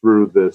through 0.00 0.30
this 0.34 0.54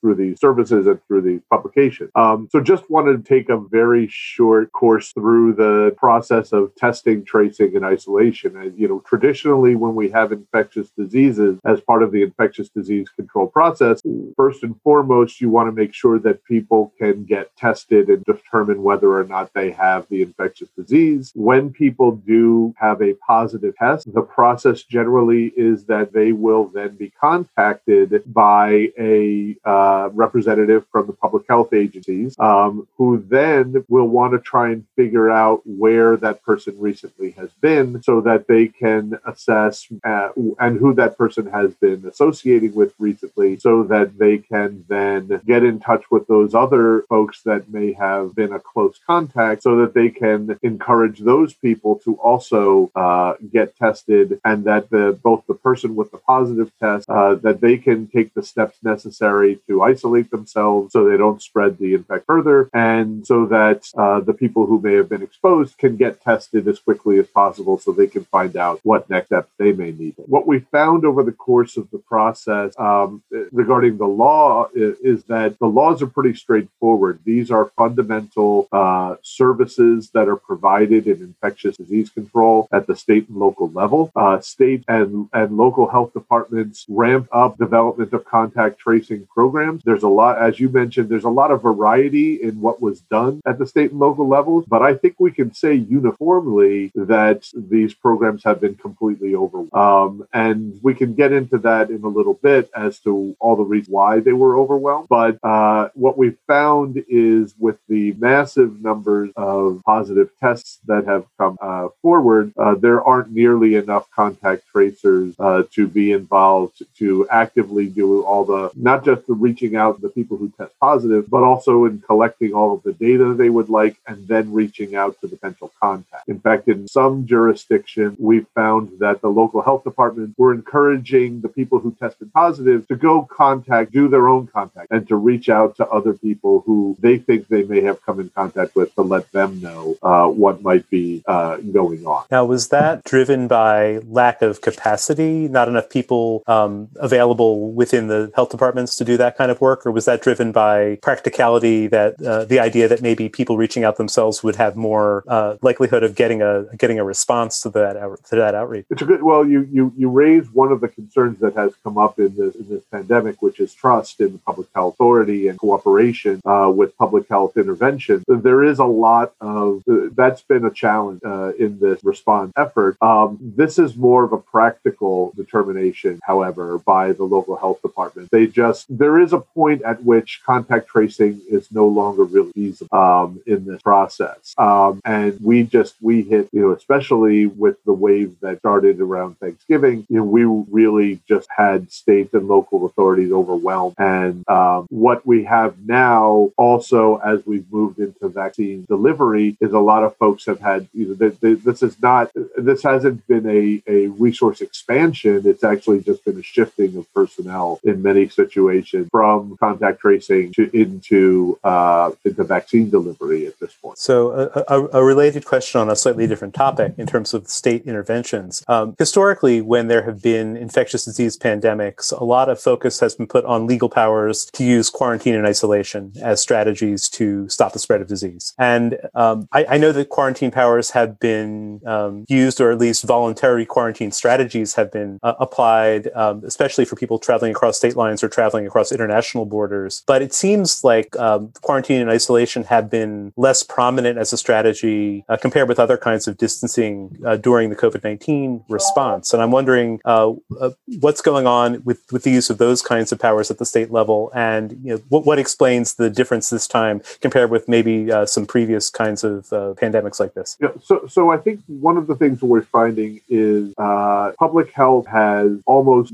through 0.00 0.14
these 0.14 0.40
services 0.40 0.86
and 0.86 1.00
through 1.06 1.22
these 1.22 1.40
publications. 1.50 2.10
Um, 2.14 2.48
so, 2.50 2.60
just 2.60 2.90
wanted 2.90 3.24
to 3.24 3.28
take 3.28 3.48
a 3.48 3.58
very 3.58 4.08
short 4.10 4.72
course 4.72 5.12
through 5.12 5.54
the 5.54 5.94
process 5.96 6.52
of 6.52 6.74
testing, 6.76 7.24
tracing, 7.24 7.76
and 7.76 7.84
isolation. 7.84 8.56
And, 8.56 8.78
you 8.78 8.88
know, 8.88 9.00
traditionally, 9.00 9.74
when 9.74 9.94
we 9.94 10.10
have 10.10 10.32
infectious 10.32 10.90
diseases 10.90 11.58
as 11.64 11.80
part 11.80 12.02
of 12.02 12.12
the 12.12 12.22
infectious 12.22 12.68
disease 12.68 13.08
control 13.08 13.46
process, 13.46 14.02
first 14.36 14.62
and 14.62 14.80
foremost, 14.82 15.40
you 15.40 15.50
want 15.50 15.68
to 15.68 15.72
make 15.72 15.94
sure 15.94 16.18
that 16.18 16.44
people 16.44 16.92
can 16.98 17.24
get 17.24 17.54
tested 17.56 18.08
and 18.08 18.24
determine 18.24 18.82
whether 18.82 19.12
or 19.18 19.24
not 19.24 19.52
they 19.54 19.70
have 19.70 20.06
the 20.08 20.22
infectious 20.22 20.68
disease. 20.76 21.32
When 21.34 21.70
people 21.70 22.12
do 22.12 22.74
have 22.78 23.02
a 23.02 23.14
positive 23.14 23.74
test, 23.76 24.12
the 24.12 24.22
process 24.22 24.82
generally 24.82 25.52
is 25.56 25.84
that 25.86 26.12
they 26.12 26.32
will 26.32 26.68
then 26.68 26.96
be 26.96 27.10
contacted 27.10 27.55
by 27.56 28.92
a 28.98 29.56
uh, 29.64 30.10
representative 30.12 30.84
from 30.92 31.06
the 31.06 31.12
public 31.12 31.44
health 31.48 31.72
agencies 31.72 32.38
um, 32.38 32.86
who 32.96 33.24
then 33.28 33.84
will 33.88 34.06
want 34.08 34.32
to 34.32 34.38
try 34.38 34.70
and 34.70 34.84
figure 34.94 35.30
out 35.30 35.62
where 35.64 36.16
that 36.16 36.42
person 36.42 36.74
recently 36.78 37.30
has 37.30 37.50
been 37.60 38.02
so 38.02 38.20
that 38.20 38.46
they 38.46 38.66
can 38.66 39.18
assess 39.26 39.86
uh, 40.04 40.28
and 40.60 40.78
who 40.78 40.94
that 40.94 41.16
person 41.16 41.46
has 41.46 41.72
been 41.74 42.04
associating 42.06 42.74
with 42.74 42.92
recently 42.98 43.58
so 43.58 43.82
that 43.82 44.18
they 44.18 44.38
can 44.38 44.84
then 44.88 45.40
get 45.46 45.64
in 45.64 45.80
touch 45.80 46.04
with 46.10 46.26
those 46.26 46.54
other 46.54 47.02
folks 47.08 47.42
that 47.42 47.68
may 47.72 47.92
have 47.92 48.34
been 48.34 48.52
a 48.52 48.60
close 48.60 49.00
contact 49.06 49.62
so 49.62 49.76
that 49.76 49.94
they 49.94 50.10
can 50.10 50.58
encourage 50.62 51.20
those 51.20 51.54
people 51.54 51.96
to 51.96 52.14
also 52.16 52.90
uh, 52.94 53.34
get 53.52 53.76
tested 53.76 54.38
and 54.44 54.64
that 54.64 54.90
the 54.90 55.18
both 55.22 55.42
the 55.46 55.54
person 55.54 55.94
with 55.96 56.10
the 56.10 56.18
positive 56.18 56.70
test 56.78 57.08
uh, 57.08 57.34
that 57.46 57.60
they 57.60 57.76
can 57.76 58.08
take 58.08 58.34
the 58.34 58.42
steps 58.42 58.78
necessary 58.82 59.60
to 59.68 59.80
isolate 59.82 60.32
themselves 60.32 60.92
so 60.92 61.04
they 61.04 61.16
don't 61.16 61.40
spread 61.40 61.78
the 61.78 61.94
infection 61.94 62.26
further 62.26 62.68
and 62.74 63.24
so 63.26 63.46
that 63.46 63.88
uh, 63.96 64.18
the 64.20 64.34
people 64.34 64.66
who 64.66 64.80
may 64.80 64.94
have 64.94 65.08
been 65.08 65.22
exposed 65.22 65.78
can 65.78 65.96
get 65.96 66.20
tested 66.20 66.66
as 66.66 66.80
quickly 66.80 67.18
as 67.18 67.26
possible 67.28 67.78
so 67.78 67.92
they 67.92 68.08
can 68.08 68.24
find 68.24 68.56
out 68.56 68.80
what 68.82 69.08
next 69.08 69.26
steps 69.26 69.52
they 69.58 69.72
may 69.72 69.92
need. 69.92 70.14
What 70.16 70.46
we 70.46 70.58
found 70.58 71.04
over 71.04 71.22
the 71.22 71.32
course 71.32 71.76
of 71.76 71.88
the 71.90 71.98
process 71.98 72.74
um, 72.78 73.22
regarding 73.52 73.98
the 73.98 74.06
law 74.06 74.68
is, 74.74 74.98
is, 74.98 75.24
that 75.26 75.58
the 75.58 75.66
laws 75.66 76.02
are 76.02 76.06
pretty 76.06 76.34
straightforward. 76.34 77.20
These 77.24 77.50
are 77.50 77.72
fundamental 77.76 78.68
uh, 78.72 79.16
services 79.22 80.10
that 80.14 80.28
are 80.28 80.36
provided 80.36 81.06
in 81.06 81.20
infectious 81.20 81.76
disease 81.76 82.10
control 82.10 82.68
at 82.72 82.86
the 82.86 82.96
state 82.96 83.28
and 83.28 83.38
local 83.38 83.70
level. 83.70 84.10
Uh, 84.16 84.40
state 84.40 84.84
and, 84.88 85.28
and 85.32 85.56
local 85.56 85.88
health 85.88 86.12
departments 86.12 86.86
ramp 86.88 87.28
up 87.36 87.58
development 87.58 88.12
of 88.14 88.24
contact 88.24 88.78
tracing 88.78 89.26
programs. 89.26 89.82
There's 89.84 90.02
a 90.02 90.08
lot, 90.08 90.38
as 90.38 90.58
you 90.58 90.68
mentioned, 90.70 91.08
there's 91.10 91.24
a 91.24 91.38
lot 91.42 91.50
of 91.50 91.60
variety 91.60 92.42
in 92.42 92.60
what 92.60 92.80
was 92.80 93.00
done 93.00 93.42
at 93.46 93.58
the 93.58 93.66
state 93.66 93.90
and 93.90 94.00
local 94.00 94.26
levels, 94.26 94.64
but 94.66 94.80
I 94.80 94.94
think 94.94 95.16
we 95.18 95.30
can 95.30 95.52
say 95.52 95.74
uniformly 95.74 96.90
that 96.94 97.46
these 97.54 97.92
programs 97.92 98.42
have 98.44 98.58
been 98.60 98.76
completely 98.76 99.34
overwhelmed. 99.34 99.72
Um, 99.72 100.26
and 100.32 100.80
we 100.82 100.94
can 100.94 101.14
get 101.14 101.32
into 101.32 101.58
that 101.58 101.90
in 101.90 102.02
a 102.04 102.08
little 102.08 102.34
bit 102.34 102.70
as 102.74 102.98
to 103.00 103.36
all 103.38 103.56
the 103.56 103.64
reasons 103.64 103.92
why 103.92 104.20
they 104.20 104.32
were 104.32 104.58
overwhelmed. 104.58 105.08
But 105.08 105.38
uh, 105.42 105.90
what 105.94 106.16
we 106.16 106.30
found 106.46 107.04
is 107.08 107.54
with 107.58 107.78
the 107.88 108.12
massive 108.12 108.80
numbers 108.80 109.30
of 109.36 109.82
positive 109.84 110.30
tests 110.40 110.78
that 110.86 111.04
have 111.06 111.26
come 111.38 111.58
uh, 111.60 111.88
forward, 112.00 112.52
uh, 112.56 112.74
there 112.76 113.02
aren't 113.02 113.30
nearly 113.30 113.74
enough 113.74 114.10
contact 114.10 114.66
tracers 114.72 115.34
uh, 115.38 115.64
to 115.72 115.86
be 115.86 116.12
involved 116.12 116.82
to 116.98 117.15
actively 117.30 117.86
do 117.86 118.22
all 118.24 118.44
the, 118.44 118.70
not 118.74 119.04
just 119.04 119.26
the 119.26 119.34
reaching 119.34 119.76
out 119.76 119.96
to 119.96 120.02
the 120.02 120.08
people 120.08 120.36
who 120.36 120.52
test 120.58 120.72
positive, 120.80 121.30
but 121.30 121.42
also 121.42 121.84
in 121.84 122.00
collecting 122.00 122.52
all 122.52 122.74
of 122.74 122.82
the 122.82 122.92
data 122.92 123.34
they 123.34 123.50
would 123.50 123.68
like 123.68 123.96
and 124.06 124.26
then 124.28 124.52
reaching 124.52 124.96
out 124.96 125.18
to 125.20 125.28
potential 125.28 125.72
contact. 125.80 126.28
In 126.28 126.40
fact, 126.40 126.68
in 126.68 126.88
some 126.88 127.26
jurisdictions, 127.26 128.16
we 128.18 128.40
found 128.54 128.98
that 128.98 129.20
the 129.20 129.28
local 129.28 129.62
health 129.62 129.84
departments 129.84 130.34
were 130.36 130.52
encouraging 130.52 131.40
the 131.40 131.48
people 131.48 131.78
who 131.78 131.92
tested 131.92 132.32
positive 132.32 132.86
to 132.88 132.96
go 132.96 133.22
contact, 133.24 133.92
do 133.92 134.08
their 134.08 134.28
own 134.28 134.46
contact, 134.46 134.88
and 134.90 135.06
to 135.08 135.16
reach 135.16 135.48
out 135.48 135.76
to 135.76 135.86
other 135.88 136.14
people 136.14 136.62
who 136.66 136.96
they 137.00 137.18
think 137.18 137.48
they 137.48 137.62
may 137.62 137.80
have 137.82 138.02
come 138.04 138.20
in 138.20 138.28
contact 138.30 138.74
with 138.74 138.94
to 138.94 139.02
let 139.02 139.30
them 139.32 139.60
know 139.60 139.96
uh, 140.02 140.26
what 140.26 140.62
might 140.62 140.88
be 140.90 141.22
uh, 141.26 141.56
going 141.58 142.06
on. 142.06 142.24
Now, 142.30 142.44
was 142.44 142.68
that 142.68 143.04
driven 143.04 143.48
by 143.48 144.00
lack 144.06 144.42
of 144.42 144.60
capacity, 144.60 145.48
not 145.48 145.68
enough 145.68 145.88
people 145.90 146.42
um, 146.46 146.88
available 147.10 147.72
within 147.72 148.08
the 148.08 148.30
health 148.34 148.50
departments 148.50 148.96
to 148.96 149.04
do 149.04 149.16
that 149.16 149.36
kind 149.38 149.50
of 149.50 149.60
work, 149.60 149.86
or 149.86 149.90
was 149.90 150.04
that 150.04 150.20
driven 150.26 150.52
by 150.52 150.98
practicality 151.02 151.86
that 151.86 152.10
uh, 152.22 152.44
the 152.44 152.58
idea 152.68 152.86
that 152.88 153.00
maybe 153.08 153.28
people 153.28 153.56
reaching 153.56 153.84
out 153.86 153.96
themselves 153.96 154.42
would 154.44 154.56
have 154.56 154.76
more 154.76 155.24
uh, 155.28 155.56
likelihood 155.62 156.02
of 156.02 156.14
getting 156.14 156.42
a 156.42 156.54
getting 156.82 156.98
a 156.98 157.04
response 157.04 157.60
to 157.62 157.70
that 157.70 157.94
to 158.28 158.34
that 158.36 158.54
outreach? 158.54 158.86
It's 158.90 159.02
a 159.02 159.08
good. 159.10 159.22
Well, 159.22 159.42
you 159.52 159.60
you 159.76 159.92
you 159.96 160.08
raise 160.10 160.46
one 160.62 160.70
of 160.72 160.80
the 160.80 160.88
concerns 160.88 161.38
that 161.40 161.54
has 161.54 161.72
come 161.84 161.96
up 161.96 162.18
in 162.18 162.30
this 162.36 162.54
in 162.56 162.68
this 162.68 162.84
pandemic, 162.96 163.40
which 163.40 163.58
is 163.60 163.72
trust 163.72 164.20
in 164.20 164.32
the 164.32 164.38
public 164.38 164.68
health 164.74 164.96
authority 164.96 165.48
and 165.48 165.58
cooperation 165.58 166.40
uh, 166.44 166.72
with 166.74 166.96
public 166.96 167.28
health 167.28 167.56
intervention. 167.56 168.24
There 168.26 168.62
is 168.64 168.78
a 168.78 168.84
lot 168.84 169.34
of 169.40 169.82
that's 170.20 170.42
been 170.42 170.64
a 170.64 170.70
challenge 170.70 171.20
uh, 171.24 171.52
in 171.58 171.78
this 171.78 172.02
response 172.02 172.52
effort. 172.56 172.96
Um, 173.02 173.38
this 173.40 173.78
is 173.78 173.96
more 173.96 174.24
of 174.24 174.32
a 174.32 174.38
practical 174.38 175.32
determination, 175.36 176.20
however, 176.22 176.78
by 176.78 176.95
the 177.12 177.24
local 177.24 177.56
health 177.56 177.80
department. 177.82 178.30
They 178.30 178.46
just 178.46 178.86
there 178.88 179.18
is 179.18 179.32
a 179.32 179.40
point 179.40 179.82
at 179.82 180.02
which 180.02 180.42
contact 180.44 180.88
tracing 180.88 181.40
is 181.48 181.70
no 181.72 181.86
longer 181.86 182.24
really 182.24 182.52
feasible 182.52 182.96
um, 182.96 183.40
in 183.46 183.64
this 183.64 183.82
process, 183.82 184.54
um, 184.58 185.00
and 185.04 185.38
we 185.40 185.62
just 185.62 185.94
we 186.00 186.22
hit 186.22 186.48
you 186.52 186.62
know 186.62 186.72
especially 186.72 187.46
with 187.46 187.82
the 187.84 187.92
wave 187.92 188.36
that 188.40 188.58
started 188.60 189.00
around 189.00 189.38
Thanksgiving. 189.38 190.06
You 190.08 190.18
know 190.18 190.24
we 190.24 190.44
really 190.44 191.20
just 191.28 191.48
had 191.54 191.90
state 191.92 192.32
and 192.32 192.48
local 192.48 192.86
authorities 192.86 193.32
overwhelmed, 193.32 193.94
and 193.98 194.48
um, 194.48 194.86
what 194.90 195.26
we 195.26 195.44
have 195.44 195.74
now 195.86 196.52
also 196.56 197.16
as 197.16 197.44
we've 197.46 197.70
moved 197.72 197.98
into 197.98 198.28
vaccine 198.28 198.84
delivery 198.88 199.56
is 199.60 199.72
a 199.72 199.78
lot 199.78 200.02
of 200.02 200.16
folks 200.16 200.46
have 200.46 200.60
had 200.60 200.88
you 200.92 201.08
know 201.08 201.14
this 201.40 201.82
is 201.82 202.00
not 202.00 202.30
this 202.56 202.82
hasn't 202.82 203.26
been 203.26 203.46
a, 203.48 203.82
a 203.90 204.06
resource 204.08 204.60
expansion 204.60 205.42
it's 205.44 205.64
actually 205.64 206.00
just 206.00 206.24
been 206.24 206.38
a 206.38 206.42
shifting 206.42 206.85
of 206.94 207.12
personnel 207.14 207.80
in 207.84 208.02
many 208.02 208.28
situations 208.28 209.08
from 209.10 209.56
contact 209.58 210.00
tracing 210.00 210.52
to 210.52 210.70
into 210.78 211.58
uh, 211.64 212.10
into 212.24 212.44
vaccine 212.44 212.90
delivery 212.90 213.46
at 213.46 213.58
this 213.58 213.72
point. 213.74 213.98
So 213.98 214.30
a, 214.30 214.64
a, 214.68 214.88
a, 215.00 215.04
related 215.04 215.44
question 215.44 215.80
on 215.80 215.88
a 215.88 215.96
slightly 215.96 216.26
different 216.26 216.54
topic 216.54 216.94
in 216.98 217.06
terms 217.06 217.32
of 217.32 217.48
state 217.48 217.84
interventions. 217.86 218.62
Um, 218.68 218.94
historically 218.98 219.60
when 219.60 219.88
there 219.88 220.04
have 220.04 220.22
been 220.22 220.56
infectious 220.56 221.04
disease 221.04 221.36
pandemics 221.36 222.12
a 222.12 222.24
lot 222.24 222.48
of 222.48 222.60
focus 222.60 223.00
has 223.00 223.14
been 223.14 223.26
put 223.26 223.44
on 223.44 223.66
legal 223.66 223.88
powers 223.88 224.46
to 224.52 224.64
use 224.64 224.90
quarantine 224.90 225.34
and 225.34 225.46
isolation 225.46 226.12
as 226.20 226.40
strategies 226.40 227.08
to 227.08 227.48
stop 227.48 227.72
the 227.72 227.78
spread 227.78 228.00
of 228.00 228.08
disease. 228.08 228.52
And 228.58 228.98
um, 229.14 229.48
I, 229.52 229.64
I, 229.70 229.76
know 229.78 229.92
that 229.92 230.08
quarantine 230.08 230.50
powers 230.50 230.90
have 230.90 231.18
been 231.18 231.80
um, 231.86 232.24
used, 232.28 232.60
or 232.60 232.70
at 232.70 232.78
least 232.78 233.04
voluntary 233.04 233.64
quarantine 233.66 234.12
strategies 234.12 234.74
have 234.74 234.92
been 234.92 235.18
uh, 235.22 235.34
applied, 235.38 236.08
um, 236.14 236.48
especially 236.76 236.88
for 236.88 236.96
people 236.96 237.18
traveling 237.18 237.52
across 237.52 237.78
state 237.78 237.96
lines 237.96 238.22
or 238.22 238.28
traveling 238.28 238.66
across 238.66 238.92
international 238.92 239.46
borders. 239.46 240.02
But 240.06 240.20
it 240.20 240.34
seems 240.34 240.84
like 240.84 241.16
um, 241.16 241.52
quarantine 241.62 242.02
and 242.02 242.10
isolation 242.10 242.64
have 242.64 242.90
been 242.90 243.32
less 243.36 243.62
prominent 243.62 244.18
as 244.18 244.32
a 244.32 244.36
strategy 244.36 245.24
uh, 245.28 245.38
compared 245.38 245.68
with 245.68 245.78
other 245.78 245.96
kinds 245.96 246.28
of 246.28 246.36
distancing 246.36 247.16
uh, 247.24 247.36
during 247.36 247.70
the 247.70 247.76
COVID 247.76 248.04
19 248.04 248.64
response. 248.68 249.32
And 249.32 249.42
I'm 249.42 249.50
wondering 249.50 250.00
uh, 250.04 250.32
uh, 250.60 250.70
what's 251.00 251.22
going 251.22 251.46
on 251.46 251.82
with, 251.84 252.00
with 252.12 252.24
the 252.24 252.30
use 252.30 252.50
of 252.50 252.58
those 252.58 252.82
kinds 252.82 253.10
of 253.10 253.18
powers 253.18 253.50
at 253.50 253.58
the 253.58 253.64
state 253.64 253.90
level, 253.90 254.30
and 254.34 254.72
you 254.82 254.94
know, 254.94 255.02
what, 255.08 255.24
what 255.24 255.38
explains 255.38 255.94
the 255.94 256.10
difference 256.10 256.50
this 256.50 256.66
time 256.66 257.00
compared 257.20 257.50
with 257.50 257.68
maybe 257.68 258.12
uh, 258.12 258.26
some 258.26 258.46
previous 258.46 258.90
kinds 258.90 259.24
of 259.24 259.46
pandemics 259.76 260.20
like 260.20 260.34
this? 260.34 260.56
Yeah, 260.60 260.68
so, 260.82 261.06
so 261.08 261.30
I 261.30 261.38
think 261.38 261.60
one 261.66 261.96
of 261.96 262.06
the 262.06 262.14
things 262.14 262.42
we're 262.42 262.62
finding 262.62 263.20
is 263.28 263.72
uh, 263.78 264.32
public 264.38 264.72
health 264.72 265.06
has 265.06 265.52
almost 265.66 266.12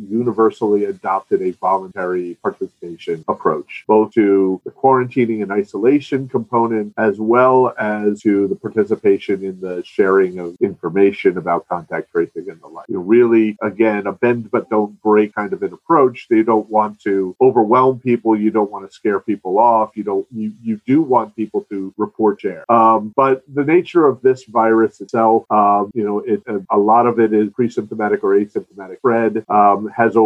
universally 0.53 0.85
adopted 0.85 1.43
a 1.43 1.51
voluntary 1.53 2.37
participation 2.43 3.25
approach, 3.29 3.85
both 3.89 4.13
to 4.13 4.61
the 4.65 4.71
quarantining 4.71 5.43
and 5.43 5.51
isolation 5.51 6.29
component, 6.29 6.93
as 6.99 7.19
well 7.19 7.75
as 7.79 8.21
to 8.21 8.49
the 8.49 8.57
participation 8.57 9.45
in 9.45 9.61
the 9.61 9.83
sharing 9.85 10.39
of 10.39 10.57
information 10.61 11.39
about 11.39 11.67
contact 11.69 12.11
tracing 12.13 12.51
and 12.51 12.61
the 12.61 12.67
like. 12.67 12.87
You 12.89 13.01
really, 13.01 13.57
again, 13.63 14.07
a 14.07 14.13
bend 14.13 14.51
but 14.51 14.69
don't 14.69 15.01
break 15.03 15.35
kind 15.35 15.53
of 15.53 15.63
an 15.63 15.73
approach. 15.73 16.27
They 16.29 16.43
don't 16.43 16.69
want 16.69 17.01
to 17.03 17.35
overwhelm 17.41 18.01
people. 18.01 18.39
You 18.39 18.51
don't 18.51 18.71
want 18.71 18.89
to 18.89 18.95
scare 18.95 19.21
people 19.21 19.59
off. 19.59 19.97
You 19.97 20.05
don't. 20.05 20.27
You 20.31 20.53
you 20.63 20.81
do 20.87 21.03
want 21.03 21.35
people 21.35 21.63
to 21.71 21.95
report 21.97 22.41
share. 22.41 22.71
Um, 22.71 23.13
but 23.17 23.43
the 23.53 23.65
nature 23.65 24.07
of 24.07 24.21
this 24.23 24.45
virus 24.45 25.01
itself, 25.01 25.45
um, 25.51 25.91
you 25.95 26.05
know, 26.05 26.19
it, 26.21 26.43
a 26.71 26.79
lot 26.79 27.07
of 27.07 27.19
it 27.19 27.33
is 27.33 27.51
pre-symptomatic 27.51 28.23
or 28.25 28.31
asymptomatic 28.37 28.99
spread, 28.99 29.45
um, 29.49 29.89
has 29.89 30.17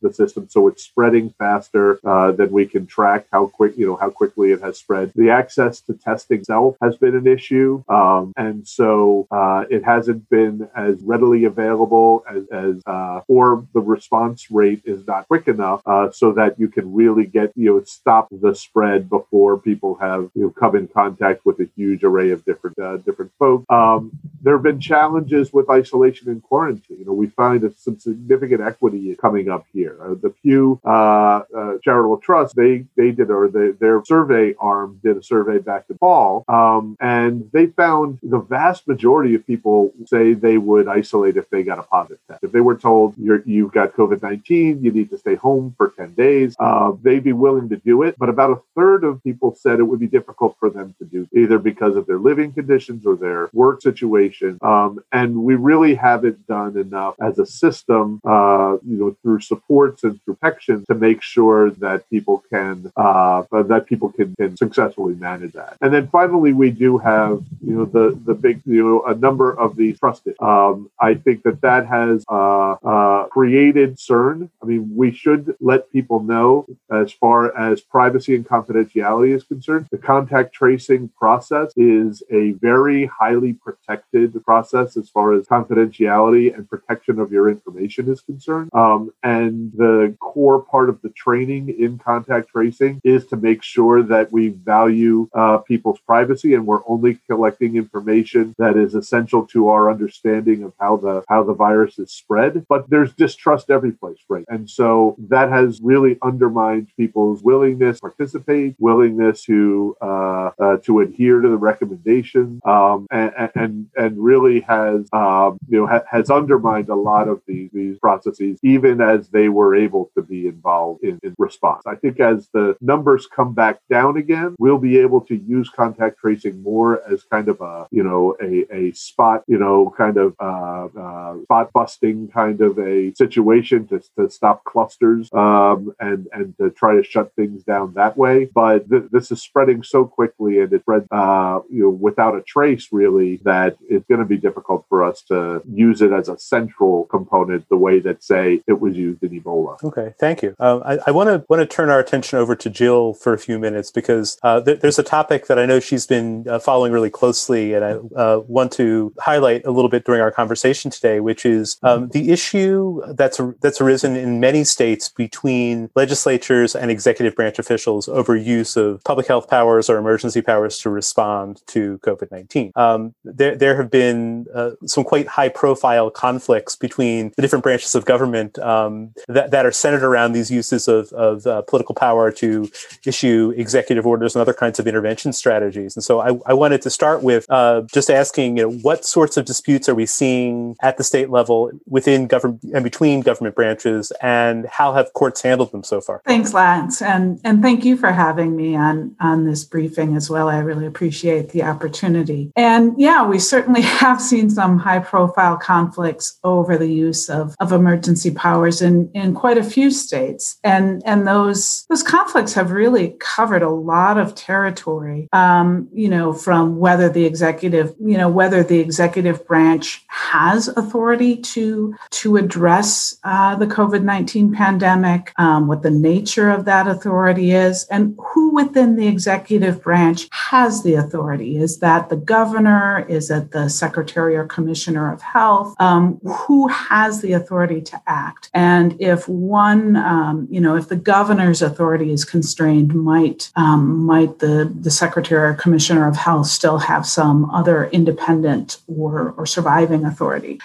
the 0.00 0.12
system. 0.12 0.48
So 0.48 0.68
it's 0.68 0.84
spreading 0.84 1.30
faster 1.38 2.00
uh, 2.04 2.32
than 2.32 2.50
we 2.50 2.66
can 2.66 2.86
track 2.86 3.26
how 3.32 3.46
quick, 3.46 3.76
you 3.76 3.86
know, 3.86 3.96
how 3.96 4.10
quickly 4.10 4.52
it 4.52 4.60
has 4.60 4.78
spread. 4.78 5.12
The 5.14 5.30
access 5.30 5.80
to 5.82 5.94
testing 5.94 6.40
itself 6.40 6.76
has 6.82 6.96
been 6.96 7.16
an 7.16 7.26
issue. 7.26 7.82
Um, 7.88 8.32
and 8.36 8.66
so 8.66 9.26
uh, 9.30 9.64
it 9.70 9.84
hasn't 9.84 10.28
been 10.30 10.68
as 10.76 11.00
readily 11.02 11.44
available 11.44 12.24
as, 12.28 12.46
as 12.48 12.82
uh, 12.86 13.20
or 13.28 13.66
the 13.74 13.80
response 13.80 14.50
rate 14.50 14.82
is 14.84 15.06
not 15.06 15.28
quick 15.28 15.48
enough 15.48 15.82
uh, 15.86 16.10
so 16.10 16.32
that 16.32 16.58
you 16.58 16.68
can 16.68 16.92
really 16.92 17.26
get, 17.26 17.52
you 17.56 17.70
know, 17.70 17.82
stop 17.84 18.28
the 18.30 18.54
spread 18.54 19.08
before 19.08 19.58
people 19.58 19.96
have, 19.96 20.30
you 20.34 20.42
know, 20.42 20.50
come 20.50 20.76
in 20.76 20.88
contact 20.88 21.44
with 21.44 21.58
a 21.60 21.68
huge 21.76 22.02
array 22.04 22.30
of 22.30 22.44
different 22.44 22.78
uh, 22.78 22.96
different 22.98 23.30
folks. 23.38 23.64
Um, 23.68 24.10
there 24.42 24.54
have 24.54 24.62
been 24.62 24.80
challenges 24.80 25.52
with 25.52 25.68
isolation 25.68 26.28
and 26.28 26.42
quarantine. 26.42 26.98
You 26.98 27.04
know, 27.04 27.12
we 27.12 27.28
find 27.28 27.62
some 27.76 27.98
significant 27.98 28.60
equity 28.60 29.16
coming 29.16 29.39
up 29.48 29.64
here. 29.72 29.96
Uh, 30.00 30.14
the 30.14 30.30
Pew 30.30 30.80
uh, 30.84 31.42
uh, 31.56 31.78
Charitable 31.82 32.18
Trust 32.18 32.56
they 32.56 32.84
they 32.96 33.10
did 33.12 33.30
or 33.30 33.48
they, 33.48 33.70
their 33.70 34.04
survey 34.04 34.54
arm 34.58 35.00
did 35.02 35.16
a 35.16 35.22
survey 35.22 35.58
back 35.58 35.84
in 35.88 35.96
fall, 35.98 36.44
um, 36.48 36.96
and 37.00 37.48
they 37.52 37.66
found 37.66 38.18
the 38.22 38.38
vast 38.38 38.86
majority 38.86 39.34
of 39.34 39.46
people 39.46 39.92
say 40.06 40.32
they 40.32 40.58
would 40.58 40.88
isolate 40.88 41.36
if 41.36 41.48
they 41.50 41.62
got 41.62 41.78
a 41.78 41.82
positive 41.82 42.18
test. 42.28 42.44
If 42.44 42.52
they 42.52 42.60
were 42.60 42.76
told 42.76 43.14
you're, 43.16 43.42
you've 43.46 43.72
got 43.72 43.94
COVID 43.94 44.22
nineteen, 44.22 44.82
you 44.82 44.90
need 44.90 45.10
to 45.10 45.18
stay 45.18 45.36
home 45.36 45.74
for 45.76 45.90
ten 45.96 46.14
days, 46.14 46.56
uh, 46.58 46.92
they'd 47.02 47.24
be 47.24 47.32
willing 47.32 47.68
to 47.68 47.76
do 47.76 48.02
it. 48.02 48.16
But 48.18 48.28
about 48.28 48.50
a 48.50 48.60
third 48.74 49.04
of 49.04 49.22
people 49.22 49.54
said 49.54 49.78
it 49.78 49.84
would 49.84 50.00
be 50.00 50.06
difficult 50.06 50.56
for 50.58 50.70
them 50.70 50.94
to 50.98 51.04
do 51.04 51.28
either 51.34 51.58
because 51.58 51.96
of 51.96 52.06
their 52.06 52.18
living 52.18 52.52
conditions 52.52 53.06
or 53.06 53.16
their 53.16 53.48
work 53.52 53.82
situation. 53.82 54.58
Um, 54.62 55.02
and 55.12 55.36
we 55.44 55.54
really 55.54 55.94
haven't 55.94 56.46
done 56.46 56.76
enough 56.76 57.14
as 57.20 57.38
a 57.38 57.46
system, 57.46 58.20
uh, 58.24 58.76
you 58.86 58.96
know, 58.96 59.16
through 59.30 59.40
supports 59.40 60.04
and 60.04 60.24
protection 60.24 60.84
to 60.86 60.94
make 60.94 61.22
sure 61.22 61.40
sure 61.40 61.70
that 61.70 62.08
people 62.10 62.42
can 62.50 62.92
uh, 62.96 63.42
that 63.50 63.86
people 63.86 64.10
can, 64.12 64.34
can 64.36 64.56
successfully 64.56 65.14
manage 65.14 65.52
that. 65.52 65.76
And 65.80 65.92
then 65.92 66.08
finally, 66.08 66.52
we 66.52 66.70
do 66.70 66.98
have 66.98 67.42
you 67.66 67.74
know 67.76 67.84
the 67.84 68.18
the 68.24 68.34
big 68.34 68.60
you 68.66 68.82
know 68.86 69.02
a 69.04 69.14
number 69.14 69.52
of 69.52 69.76
the 69.76 69.92
trusted. 69.94 70.34
Um, 70.40 70.90
I 71.00 71.14
think 71.14 71.42
that 71.44 71.60
that 71.62 71.86
has 71.86 72.24
uh, 72.28 72.72
uh, 72.72 73.28
created 73.28 73.96
CERN. 73.96 74.50
I 74.62 74.66
mean, 74.66 74.92
we 74.94 75.12
should 75.12 75.54
let 75.60 75.90
people 75.92 76.20
know 76.22 76.66
as 76.90 77.12
far 77.12 77.56
as 77.56 77.80
privacy 77.80 78.34
and 78.34 78.46
confidentiality 78.46 79.34
is 79.34 79.44
concerned. 79.44 79.86
The 79.90 79.98
contact 79.98 80.52
tracing 80.52 81.08
process 81.18 81.72
is 81.76 82.22
a 82.30 82.52
very 82.52 83.06
highly 83.06 83.52
protected 83.54 84.42
process 84.44 84.96
as 84.96 85.08
far 85.08 85.32
as 85.32 85.46
confidentiality 85.46 86.54
and 86.54 86.68
protection 86.68 87.18
of 87.18 87.32
your 87.32 87.48
information 87.48 88.10
is 88.10 88.20
concerned. 88.20 88.70
Um, 88.72 89.09
and 89.22 89.72
the 89.76 90.16
core 90.20 90.62
part 90.62 90.88
of 90.88 91.00
the 91.02 91.10
training 91.10 91.74
in 91.78 91.98
contact 91.98 92.50
tracing 92.50 93.00
is 93.04 93.26
to 93.26 93.36
make 93.36 93.62
sure 93.62 94.02
that 94.02 94.32
we 94.32 94.48
value 94.48 95.28
uh, 95.34 95.58
people's 95.58 96.00
privacy 96.00 96.54
and 96.54 96.66
we're 96.66 96.86
only 96.86 97.18
collecting 97.28 97.76
information 97.76 98.54
that 98.58 98.76
is 98.76 98.94
essential 98.94 99.46
to 99.46 99.68
our 99.68 99.90
understanding 99.90 100.62
of 100.62 100.72
how 100.80 100.96
the 100.96 101.24
how 101.28 101.42
the 101.42 101.54
virus 101.54 101.98
is 101.98 102.10
spread. 102.10 102.64
But 102.68 102.88
there's 102.90 103.12
distrust 103.12 103.70
every 103.70 103.92
place, 103.92 104.18
right? 104.28 104.44
And 104.48 104.68
so 104.68 105.16
that 105.28 105.50
has 105.50 105.80
really 105.82 106.18
undermined 106.22 106.88
people's 106.96 107.42
willingness 107.42 107.96
to 107.96 108.00
participate, 108.00 108.76
willingness 108.78 109.42
to 109.44 109.96
uh, 110.00 110.50
uh, 110.58 110.76
to 110.84 111.00
adhere 111.00 111.40
to 111.40 111.48
the 111.48 111.56
recommendations, 111.56 112.60
um, 112.64 113.06
and, 113.10 113.50
and 113.54 113.86
and 113.96 114.18
really 114.18 114.60
has 114.60 115.08
um, 115.12 115.58
you 115.68 115.78
know 115.78 115.86
ha- 115.86 116.04
has 116.10 116.30
undermined 116.30 116.88
a 116.88 116.94
lot 116.94 117.28
of 117.28 117.40
these 117.46 117.70
these 117.72 117.98
processes, 117.98 118.58
even 118.62 118.99
as 119.02 119.28
they 119.28 119.48
were 119.48 119.74
able 119.74 120.10
to 120.16 120.22
be 120.22 120.46
involved 120.46 121.02
in, 121.02 121.18
in 121.22 121.34
response. 121.38 121.82
I 121.86 121.94
think 121.96 122.20
as 122.20 122.48
the 122.52 122.76
numbers 122.80 123.26
come 123.26 123.54
back 123.54 123.80
down 123.88 124.16
again, 124.16 124.54
we'll 124.58 124.78
be 124.78 124.98
able 124.98 125.20
to 125.22 125.36
use 125.36 125.68
contact 125.70 126.18
tracing 126.18 126.62
more 126.62 127.02
as 127.10 127.24
kind 127.24 127.48
of 127.48 127.60
a 127.60 127.86
you 127.90 128.02
know 128.02 128.36
a, 128.42 128.66
a 128.74 128.92
spot 128.92 129.42
you 129.46 129.58
know 129.58 129.92
kind 129.96 130.16
of 130.16 130.34
uh, 130.40 130.88
uh, 130.98 131.42
spot 131.42 131.72
busting 131.72 132.28
kind 132.28 132.60
of 132.60 132.78
a 132.78 133.12
situation 133.14 133.86
to, 133.88 134.00
to 134.18 134.28
stop 134.28 134.64
clusters 134.64 135.28
um, 135.32 135.92
and 136.00 136.28
and 136.32 136.56
to 136.58 136.70
try 136.70 136.94
to 136.94 137.02
shut 137.02 137.32
things 137.36 137.62
down 137.64 137.94
that 137.94 138.16
way. 138.16 138.44
But 138.44 138.88
th- 138.90 139.04
this 139.10 139.30
is 139.30 139.42
spreading 139.42 139.82
so 139.82 140.04
quickly 140.04 140.60
and 140.60 140.72
it 140.72 140.82
spread 140.82 141.06
uh, 141.10 141.60
you 141.70 141.82
know 141.82 141.90
without 141.90 142.36
a 142.36 142.42
trace 142.42 142.88
really 142.92 143.40
that 143.44 143.76
it's 143.88 144.06
going 144.06 144.20
to 144.20 144.26
be 144.26 144.36
difficult 144.36 144.84
for 144.88 145.04
us 145.04 145.22
to 145.22 145.62
use 145.70 146.02
it 146.02 146.12
as 146.12 146.28
a 146.28 146.38
central 146.38 147.04
component 147.06 147.68
the 147.68 147.76
way 147.76 148.00
that 148.00 148.22
say 148.22 148.62
it 148.66 148.80
was 148.80 148.89
used 148.96 149.22
in 149.22 149.30
Ebola. 149.40 149.82
Okay, 149.82 150.14
thank 150.18 150.42
you. 150.42 150.54
Um, 150.58 150.82
I 150.84 151.10
want 151.10 151.28
to 151.28 151.44
want 151.48 151.60
to 151.60 151.66
turn 151.66 151.90
our 151.90 151.98
attention 151.98 152.38
over 152.38 152.54
to 152.56 152.70
Jill 152.70 153.14
for 153.14 153.32
a 153.32 153.38
few 153.38 153.58
minutes 153.58 153.90
because 153.90 154.38
uh, 154.42 154.60
th- 154.60 154.80
there's 154.80 154.98
a 154.98 155.02
topic 155.02 155.46
that 155.46 155.58
I 155.58 155.66
know 155.66 155.80
she's 155.80 156.06
been 156.06 156.46
uh, 156.48 156.58
following 156.58 156.92
really 156.92 157.10
closely, 157.10 157.74
and 157.74 157.84
I 157.84 157.92
uh, 158.16 158.40
want 158.46 158.72
to 158.72 159.12
highlight 159.18 159.64
a 159.64 159.70
little 159.70 159.90
bit 159.90 160.04
during 160.04 160.20
our 160.20 160.30
conversation 160.30 160.90
today, 160.90 161.20
which 161.20 161.46
is 161.46 161.78
um, 161.82 162.08
the 162.08 162.30
issue 162.30 163.00
that's 163.14 163.40
that's 163.60 163.80
arisen 163.80 164.16
in 164.16 164.40
many 164.40 164.64
states 164.64 165.08
between 165.08 165.90
legislatures 165.94 166.74
and 166.74 166.90
executive 166.90 167.34
branch 167.34 167.58
officials 167.58 168.08
over 168.08 168.36
use 168.36 168.76
of 168.76 169.02
public 169.04 169.26
health 169.26 169.48
powers 169.48 169.88
or 169.90 169.98
emergency 169.98 170.42
powers 170.42 170.78
to 170.78 170.90
respond 170.90 171.62
to 171.66 171.98
COVID 171.98 172.30
nineteen. 172.30 172.72
Um, 172.76 173.14
there 173.24 173.56
there 173.56 173.76
have 173.76 173.90
been 173.90 174.46
uh, 174.54 174.72
some 174.86 175.04
quite 175.04 175.26
high 175.26 175.48
profile 175.48 176.10
conflicts 176.10 176.76
between 176.76 177.32
the 177.36 177.42
different 177.42 177.62
branches 177.62 177.94
of 177.94 178.04
government 178.04 178.58
um, 178.86 179.12
that 179.28 179.50
that 179.50 179.66
are 179.66 179.72
centered 179.72 180.02
around 180.02 180.32
these 180.32 180.50
uses 180.50 180.88
of 180.88 181.12
of 181.12 181.46
uh, 181.46 181.62
political 181.62 181.94
power 181.94 182.30
to 182.32 182.70
issue 183.04 183.52
executive 183.56 184.06
orders 184.06 184.34
and 184.34 184.40
other 184.40 184.54
kinds 184.54 184.78
of 184.78 184.86
intervention 184.86 185.32
strategies. 185.32 185.96
And 185.96 186.04
so 186.04 186.20
I, 186.20 186.38
I 186.46 186.54
wanted 186.54 186.82
to 186.82 186.90
start 186.90 187.22
with 187.22 187.46
uh, 187.50 187.82
just 187.92 188.10
asking, 188.10 188.56
you 188.56 188.64
know, 188.64 188.72
what 188.78 189.04
sorts 189.04 189.36
of 189.36 189.44
disputes 189.44 189.88
are 189.88 189.94
we 189.94 190.06
seeing 190.06 190.76
at 190.82 190.96
the 190.96 191.04
state 191.04 191.30
level 191.30 191.70
within 191.86 192.26
government 192.26 192.62
and 192.74 192.84
between 192.84 193.20
government 193.20 193.54
branches, 193.54 194.12
and 194.22 194.66
how 194.66 194.92
have 194.92 195.12
courts 195.12 195.42
handled 195.42 195.72
them 195.72 195.84
so 195.84 196.00
far? 196.00 196.22
Thanks, 196.26 196.54
Lance, 196.54 197.02
and 197.02 197.40
and 197.44 197.62
thank 197.62 197.84
you 197.84 197.96
for 197.96 198.12
having 198.12 198.56
me 198.56 198.76
on 198.76 199.14
on 199.20 199.46
this 199.46 199.64
briefing 199.64 200.16
as 200.16 200.30
well. 200.30 200.48
I 200.48 200.58
really 200.58 200.86
appreciate 200.86 201.50
the 201.50 201.62
opportunity. 201.62 202.52
And 202.56 202.94
yeah, 202.98 203.26
we 203.26 203.38
certainly 203.38 203.80
have 204.00 204.20
seen 204.20 204.50
some 204.50 204.78
high 204.78 204.98
profile 204.98 205.56
conflicts 205.56 206.38
over 206.44 206.76
the 206.76 206.88
use 206.88 207.28
of, 207.28 207.54
of 207.60 207.72
emergency 207.72 208.30
powers 208.30 208.69
in, 208.82 209.10
in 209.14 209.34
quite 209.34 209.58
a 209.58 209.70
few 209.74 209.90
states. 209.90 210.58
And 210.62 211.02
and 211.04 211.26
those 211.26 211.84
those 211.88 212.02
conflicts 212.02 212.54
have 212.54 212.70
really 212.70 213.16
covered 213.36 213.62
a 213.62 213.76
lot 213.92 214.16
of 214.18 214.34
territory. 214.34 215.28
Um, 215.32 215.88
you 215.92 216.08
know, 216.08 216.32
from 216.32 216.78
whether 216.78 217.08
the 217.08 217.24
executive, 217.24 217.94
you 217.98 218.18
know, 218.20 218.28
whether 218.28 218.62
the 218.62 218.80
executive 218.80 219.38
branch 219.46 220.04
has 220.08 220.68
authority 220.68 221.36
to 221.54 221.94
to 222.22 222.36
address 222.36 223.18
uh, 223.24 223.56
the 223.56 223.66
COVID 223.66 224.02
nineteen 224.02 224.52
pandemic, 224.52 225.32
um, 225.36 225.66
what 225.68 225.82
the 225.82 225.90
nature 226.12 226.50
of 226.50 226.64
that 226.64 226.86
authority 226.86 227.52
is, 227.52 227.86
and 227.90 228.16
who 228.18 228.54
within 228.54 228.96
the 228.96 229.08
executive 229.14 229.82
branch 229.82 230.28
has 230.32 230.82
the 230.82 230.94
authority. 230.94 231.56
Is 231.56 231.78
that 231.80 232.08
the 232.08 232.16
governor? 232.16 233.06
Is 233.08 233.30
it 233.30 233.52
the 233.52 233.68
secretary 233.68 234.36
or 234.36 234.44
commissioner 234.44 235.12
of 235.12 235.22
health? 235.22 235.74
Um, 235.80 236.20
who 236.24 236.68
has 236.68 237.22
the 237.22 237.32
authority 237.32 237.80
to 237.82 238.02
act? 238.06 238.50
And 238.60 238.94
if 239.00 239.26
one, 239.26 239.96
um, 239.96 240.46
you 240.50 240.60
know, 240.60 240.76
if 240.76 240.90
the 240.90 240.96
governor's 240.96 241.62
authority 241.62 242.12
is 242.12 242.26
constrained, 242.26 242.94
might 242.94 243.50
um, 243.56 244.04
might 244.04 244.40
the 244.40 244.70
the 244.78 244.90
secretary 244.90 245.52
or 245.52 245.54
commissioner 245.54 246.06
of 246.06 246.14
health 246.14 246.48
still 246.48 246.76
have 246.76 247.06
some 247.06 247.48
other 247.50 247.86
independent 247.86 248.76
or 248.86 249.32
or 249.38 249.46
surviving 249.46 250.04
authority? 250.04 250.60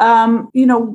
Um, 0.00 0.50
you 0.52 0.66
know, 0.66 0.86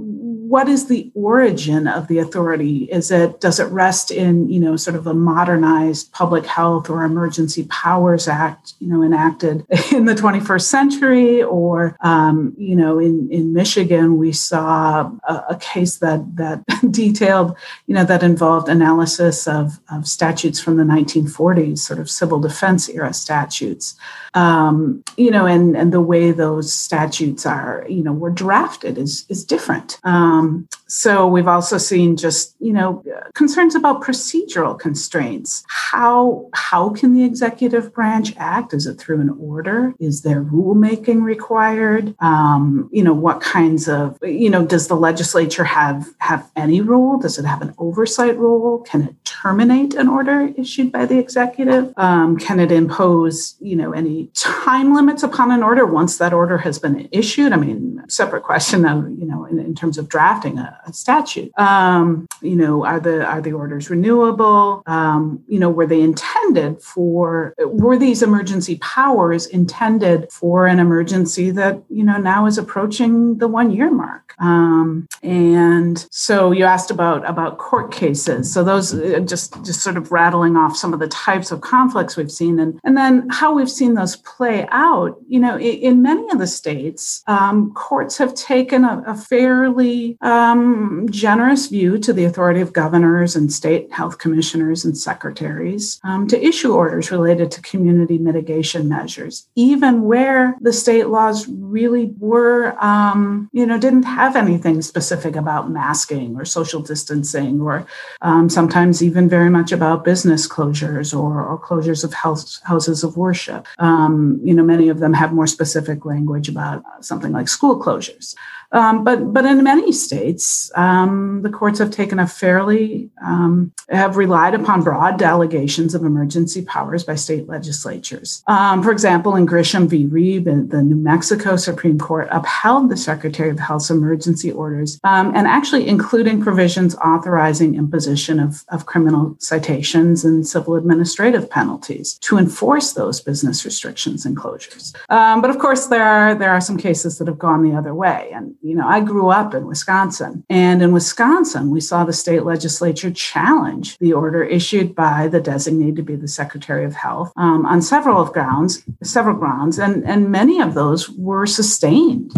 what 0.48 0.70
is 0.70 0.88
the 0.88 1.12
origin 1.16 1.88
of 1.88 2.08
the 2.08 2.20
authority? 2.20 2.84
Is 2.86 3.10
it 3.10 3.42
does 3.42 3.60
it 3.60 3.66
rest 3.66 4.12
in 4.12 4.48
you 4.48 4.60
know 4.60 4.76
sort 4.76 4.96
of 4.96 5.08
a 5.08 5.14
modernized 5.14 6.12
public 6.12 6.46
health 6.46 6.90
or 6.90 7.04
emergency 7.04 7.66
powers 7.70 8.28
act, 8.28 8.74
you 8.80 8.88
know, 8.88 9.02
enacted 9.02 9.66
in 9.92 10.06
the 10.06 10.14
21st 10.14 10.62
century, 10.62 11.44
or 11.44 11.98
um, 12.02 12.54
you 12.58 12.76
know, 12.76 13.00
in 13.00 13.28
in 13.32 13.54
Michigan 13.54 14.18
we 14.18 14.32
saw 14.32 15.12
a, 15.28 15.44
a 15.50 15.58
case 15.60 15.98
that 15.98 16.24
that 16.36 16.64
detailed 16.92 17.56
you 17.88 17.96
know 17.96 18.06
that 18.06 18.24
involved 18.24 18.70
analysis 18.70 19.48
of 19.48 19.80
of 19.92 20.08
statutes 20.08 20.60
from 20.60 20.78
the 20.78 20.84
1940s, 20.84 21.80
sort 21.80 22.00
of 22.00 22.10
civil 22.10 22.40
defense 22.40 22.88
era 22.90 23.14
statutes 23.14 23.96
um, 24.36 25.02
you 25.16 25.32
know, 25.32 25.46
and 25.46 25.78
and 25.78 25.94
the 25.94 26.02
way 26.02 26.32
those 26.32 26.72
statutes 26.72 27.46
are, 27.46 27.86
you 27.90 28.04
know, 28.04 28.12
were 28.12 28.30
drafted 28.30 28.95
is 28.98 29.26
is 29.30 29.46
different. 29.46 30.00
Um, 30.04 30.68
so 30.88 31.28
we've 31.28 31.48
also 31.48 31.78
seen 31.78 32.16
just 32.16 32.56
you 32.60 32.74
know 32.74 33.04
concerns 33.34 33.76
about 33.76 34.02
procedural 34.02 34.78
constraints. 34.78 35.64
How 35.68 36.50
how 36.54 36.90
can 36.90 37.14
the 37.14 37.24
executive 37.24 37.94
branch 37.94 38.34
act? 38.38 38.74
Is 38.74 38.86
it 38.86 38.96
through 38.96 39.22
an 39.22 39.30
order? 39.40 39.94
Is 40.00 40.22
there 40.22 40.44
rulemaking 40.44 41.24
required? 41.24 42.16
Um, 42.20 42.90
you 42.92 43.04
know, 43.04 43.14
what 43.14 43.42
kinds 43.42 43.88
of 43.90 44.18
you 44.22 44.50
know 44.50 44.66
does 44.66 44.88
the 44.88 44.96
legislature 44.96 45.64
have 45.64 46.08
have 46.20 46.50
any 46.56 46.82
role? 46.82 47.18
Does 47.18 47.40
it 47.40 47.46
have 47.46 47.62
an 47.62 47.74
oversight 47.78 48.38
role? 48.38 48.80
Can 48.82 49.02
it 49.02 49.16
terminate 49.26 49.96
an 49.96 50.08
order 50.08 50.54
issued 50.56 50.92
by 50.92 51.06
the 51.06 51.18
executive? 51.18 51.94
Um, 51.98 52.38
can 52.38 52.60
it 52.60 52.72
impose 52.72 53.56
you 53.60 53.76
know 53.76 53.92
any 53.92 54.30
time 54.36 54.94
limits 54.94 55.24
upon 55.24 55.52
an 55.52 55.64
order 55.64 55.86
once 55.86 56.18
that 56.18 56.34
order 56.34 56.60
has 56.60 56.78
been 56.78 57.10
issued? 57.12 57.54
I 57.54 57.58
mean, 57.58 58.04
separate 58.08 58.44
question 58.44 58.86
of 58.86 59.10
you 59.18 59.26
know 59.26 59.46
in, 59.46 59.60
in 59.60 59.74
terms 59.74 59.98
of 59.98 60.10
drafting 60.10 60.60
a, 60.60 60.80
a 60.85 60.85
statute. 60.94 61.52
Um, 61.58 62.28
you 62.42 62.56
know, 62.56 62.86
are 62.86 63.00
the 63.00 63.26
are 63.26 63.42
the 63.42 63.54
orders 63.54 63.90
renewable? 63.90 64.84
Um, 64.86 65.44
you 65.48 65.60
know, 65.60 65.70
were 65.70 65.88
they 65.88 66.02
intended 66.02 66.82
for? 66.82 67.54
Were 67.60 67.98
these 67.98 68.22
emergency 68.22 68.78
powers 68.78 69.46
intended 69.48 70.32
for 70.32 70.68
an 70.68 70.80
emergency 70.80 71.52
that 71.52 71.82
you 71.90 72.04
know 72.04 72.18
now 72.18 72.46
is 72.46 72.58
approaching 72.58 73.38
the 73.38 73.48
one 73.48 73.72
year 73.72 73.92
mark? 73.92 74.34
Um, 74.40 75.08
and 75.24 76.06
so 76.12 76.52
you 76.52 76.66
asked 76.66 76.92
about 76.92 77.28
about 77.28 77.58
court 77.58 77.92
cases. 77.92 78.52
So 78.52 78.64
those 78.64 78.94
uh, 78.94 79.20
just 79.20 79.64
just 79.64 79.82
sort 79.82 79.98
of 79.98 80.12
rattling 80.12 80.56
off 80.58 80.76
some 80.76 80.94
of 80.94 81.00
the 81.00 81.08
types 81.08 81.52
of 81.52 81.62
conflicts 81.62 82.18
we've 82.18 82.32
seen, 82.32 82.60
and 82.60 82.80
and 82.84 82.98
then 82.98 83.28
how 83.30 83.54
we've 83.54 83.72
seen 83.72 83.94
those 83.96 84.18
play 84.18 84.68
out, 84.72 85.18
you 85.28 85.40
know, 85.40 85.58
in, 85.58 85.96
in 85.96 86.02
many 86.02 86.30
of 86.32 86.40
the 86.40 86.48
states, 86.48 87.24
um, 87.28 87.74
courts 87.74 88.18
have 88.18 88.34
taken 88.34 88.84
a, 88.84 89.04
a 89.08 89.16
fairly 89.16 90.18
um, 90.22 90.65
generous 91.10 91.68
view 91.68 91.98
to 92.00 92.14
the 92.14 92.26
authority 92.26 92.62
of 92.62 92.74
governors 92.74 93.36
and 93.36 93.52
state 93.52 93.92
health 93.92 94.18
commissioners 94.18 94.86
and 94.86 94.98
secretaries 94.98 96.00
um, 96.04 96.28
to 96.28 96.44
issue 96.44 96.74
orders 96.74 97.12
related 97.12 97.52
to 97.52 97.62
community 97.62 98.18
mitigation 98.18 98.88
measures, 98.88 99.48
even 99.56 100.04
where 100.04 100.56
the 100.62 100.74
state 100.74 101.08
laws 101.08 101.48
really 101.48 102.14
were, 102.20 102.76
um, 102.84 103.50
you 103.54 103.66
know, 103.66 103.78
didn't 103.78 104.04
have 104.04 104.36
anything 104.36 104.82
specific 104.82 105.36
about 105.36 105.72
masking 105.72 106.36
or 106.36 106.46
social 106.46 106.82
distancing, 106.82 107.62
or 107.62 107.86
um, 108.22 108.50
sometimes 108.50 109.04
even 109.04 109.30
very 109.30 109.50
much 109.50 109.72
about 109.72 110.06
business 110.06 110.48
closures 110.48 111.18
or, 111.18 111.46
or 111.46 111.60
closures 111.60 112.04
of 112.04 112.14
house, 112.14 112.62
houses 112.64 113.04
of 113.04 113.18
worship. 113.18 113.68
Um, 113.80 114.40
you 114.44 114.54
know, 114.54 114.64
many 114.64 114.90
of 114.90 115.00
them 115.00 115.14
have 115.14 115.34
more 115.34 115.48
specific 115.48 116.06
language 116.06 116.50
about 116.50 116.84
something 117.04 117.32
like 117.32 117.48
school 117.48 117.80
closures. 117.80 118.36
Um, 118.72 119.04
but 119.04 119.34
but 119.34 119.46
in 119.46 119.64
many 119.64 119.92
states, 119.92 120.44
um, 120.76 121.42
the 121.42 121.50
courts 121.50 121.80
have 121.80 121.92
taken 121.92 122.20
a 122.20 122.28
fairly 122.28 123.10
um, 123.24 123.72
have 123.90 124.18
relied 124.18 124.54
upon 124.54 124.84
broad 124.84 125.18
delegations 125.18 125.94
of 125.96 126.04
emergency 126.04 126.62
powers 126.64 127.04
by 127.04 127.16
state 127.16 127.48
legislatures. 127.48 128.44
Um, 128.48 128.84
for 128.84 128.92
example, 128.92 129.36
in 129.36 129.46
Grisham 129.46 129.88
v. 129.88 130.06
Reeb, 130.06 130.46
the 130.70 130.82
New 130.82 130.96
Mexico 130.96 131.56
Supreme 131.56 132.00
Court 132.00 132.28
upheld 132.32 132.90
the 132.90 132.98
Secretary 132.98 133.50
of 133.50 133.60
Health's 133.60 133.90
emergency 133.90 134.52
orders 134.52 135.00
um, 135.04 135.34
and 135.36 135.48
actually 135.48 135.88
including 135.88 136.42
provisions 136.42 136.96
authorizing 136.96 137.76
imposition 137.76 138.40
of, 138.40 138.64
of 138.70 138.86
criminal 138.86 139.36
citations 139.40 140.24
and 140.26 140.48
civil 140.48 140.76
administrative 140.76 141.50
penalties 141.50 142.18
to 142.20 142.38
enforce 142.38 142.94
those 142.94 143.22
business 143.22 143.66
restrictions 143.66 144.26
and 144.26 144.38
closures. 144.38 144.96
Um, 145.10 145.42
but 145.42 145.50
of 145.50 145.60
course, 145.60 145.88
there 145.88 146.04
are 146.04 146.36
there 146.36 146.52
are 146.52 146.62
some 146.62 146.78
cases 146.78 147.18
that 147.18 147.28
have 147.28 147.40
gone 147.40 147.64
the 147.64 147.78
other 147.78 147.94
way, 147.94 148.30
and 148.34 148.56
you 148.62 148.76
know, 148.76 148.88
I 148.88 149.00
grew 149.02 149.30
up 149.30 149.54
in 149.54 149.66
Wisconsin, 149.66 150.45
and 150.50 150.82
in 150.82 150.92
Wisconsin, 150.92 151.72
we 151.72 151.82
saw 151.82 152.04
the 152.04 152.14
state 152.14 152.44
legislature 152.44 153.12
challenge 153.12 153.98
the 153.98 154.14
order 154.14 154.44
issued 154.44 154.96
by 154.96 155.28
the 155.28 155.42
designated 155.42 155.96
to 155.98 156.04
be 156.04 156.16
the 156.16 156.28
Secretary 156.28 156.86
of 156.86 156.96
Health 156.96 157.32
um, 157.36 157.66
on 157.66 157.82
several 157.82 158.22
of 158.22 158.34
grounds, 158.34 158.84
several 159.04 159.36
grounds, 159.36 159.80
and 159.80 160.04
and 160.06 160.32
many 160.32 160.62
of 160.62 160.74
those 160.74 161.10
were 161.10 161.46
sustained 161.46 162.34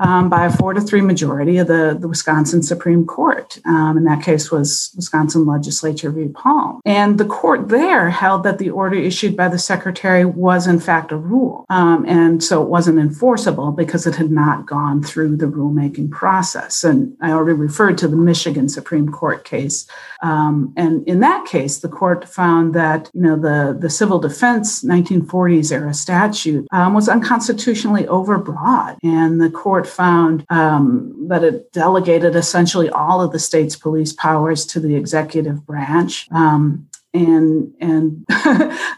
um, 0.00 0.28
by 0.28 0.46
a 0.46 0.50
four 0.50 0.72
to 0.74 0.80
three 0.80 1.02
majority 1.02 1.58
of 1.58 1.68
the, 1.68 1.96
the 1.98 2.08
Wisconsin 2.08 2.62
Supreme 2.62 3.06
Court. 3.06 3.58
Um, 3.66 3.96
in 3.98 4.04
that 4.04 4.22
case 4.22 4.50
was 4.50 4.90
Wisconsin 4.96 5.46
Legislature 5.46 6.10
v. 6.10 6.28
Palm. 6.28 6.80
And 6.84 7.18
the 7.18 7.26
court 7.26 7.68
there 7.68 8.10
held 8.10 8.42
that 8.44 8.58
the 8.58 8.70
order 8.70 8.96
issued 8.96 9.36
by 9.36 9.48
the 9.48 9.58
secretary 9.58 10.24
was 10.24 10.66
in 10.66 10.80
fact 10.80 11.12
a 11.12 11.16
rule. 11.16 11.66
Um, 11.68 12.04
and 12.08 12.42
so 12.42 12.62
it 12.62 12.68
wasn't 12.68 12.98
enforceable 12.98 13.72
because 13.72 14.06
it 14.06 14.16
had 14.16 14.30
not 14.30 14.66
gone 14.66 15.02
through 15.02 15.36
the 15.36 15.46
rulemaking 15.46 16.10
process. 16.10 16.82
And 16.82 17.16
I 17.20 17.32
already 17.32 17.58
referred 17.58 17.98
to 17.98 18.08
the 18.08 18.16
Michigan 18.16 18.68
Supreme 18.68 19.10
Court 19.10 19.44
case. 19.44 19.86
Um, 20.22 20.72
and 20.76 21.06
in 21.06 21.20
that 21.20 21.46
case, 21.46 21.78
the 21.78 21.88
court 21.88 22.26
found 22.26 22.74
that, 22.74 23.10
you 23.12 23.20
know, 23.20 23.36
the, 23.36 23.76
the 23.78 23.90
civil 23.90 24.18
defense 24.18 24.82
1940s 24.82 25.72
era 25.72 25.92
statute 25.92 26.66
um, 26.72 26.94
was 26.94 27.08
unconstitutionally 27.08 28.04
overbroad. 28.04 28.96
And 29.02 29.40
the 29.40 29.50
court 29.50 29.86
found 29.90 30.44
um, 30.50 31.28
that 31.28 31.44
it 31.44 31.72
delegated 31.72 32.36
essentially 32.36 32.88
all 32.90 33.20
of 33.20 33.32
the 33.32 33.38
state's 33.38 33.76
police 33.76 34.12
powers 34.12 34.64
to 34.66 34.80
the 34.80 34.94
executive 34.94 35.66
branch. 35.66 36.28
Um, 36.30 36.88
and 37.12 37.72
and 37.80 38.26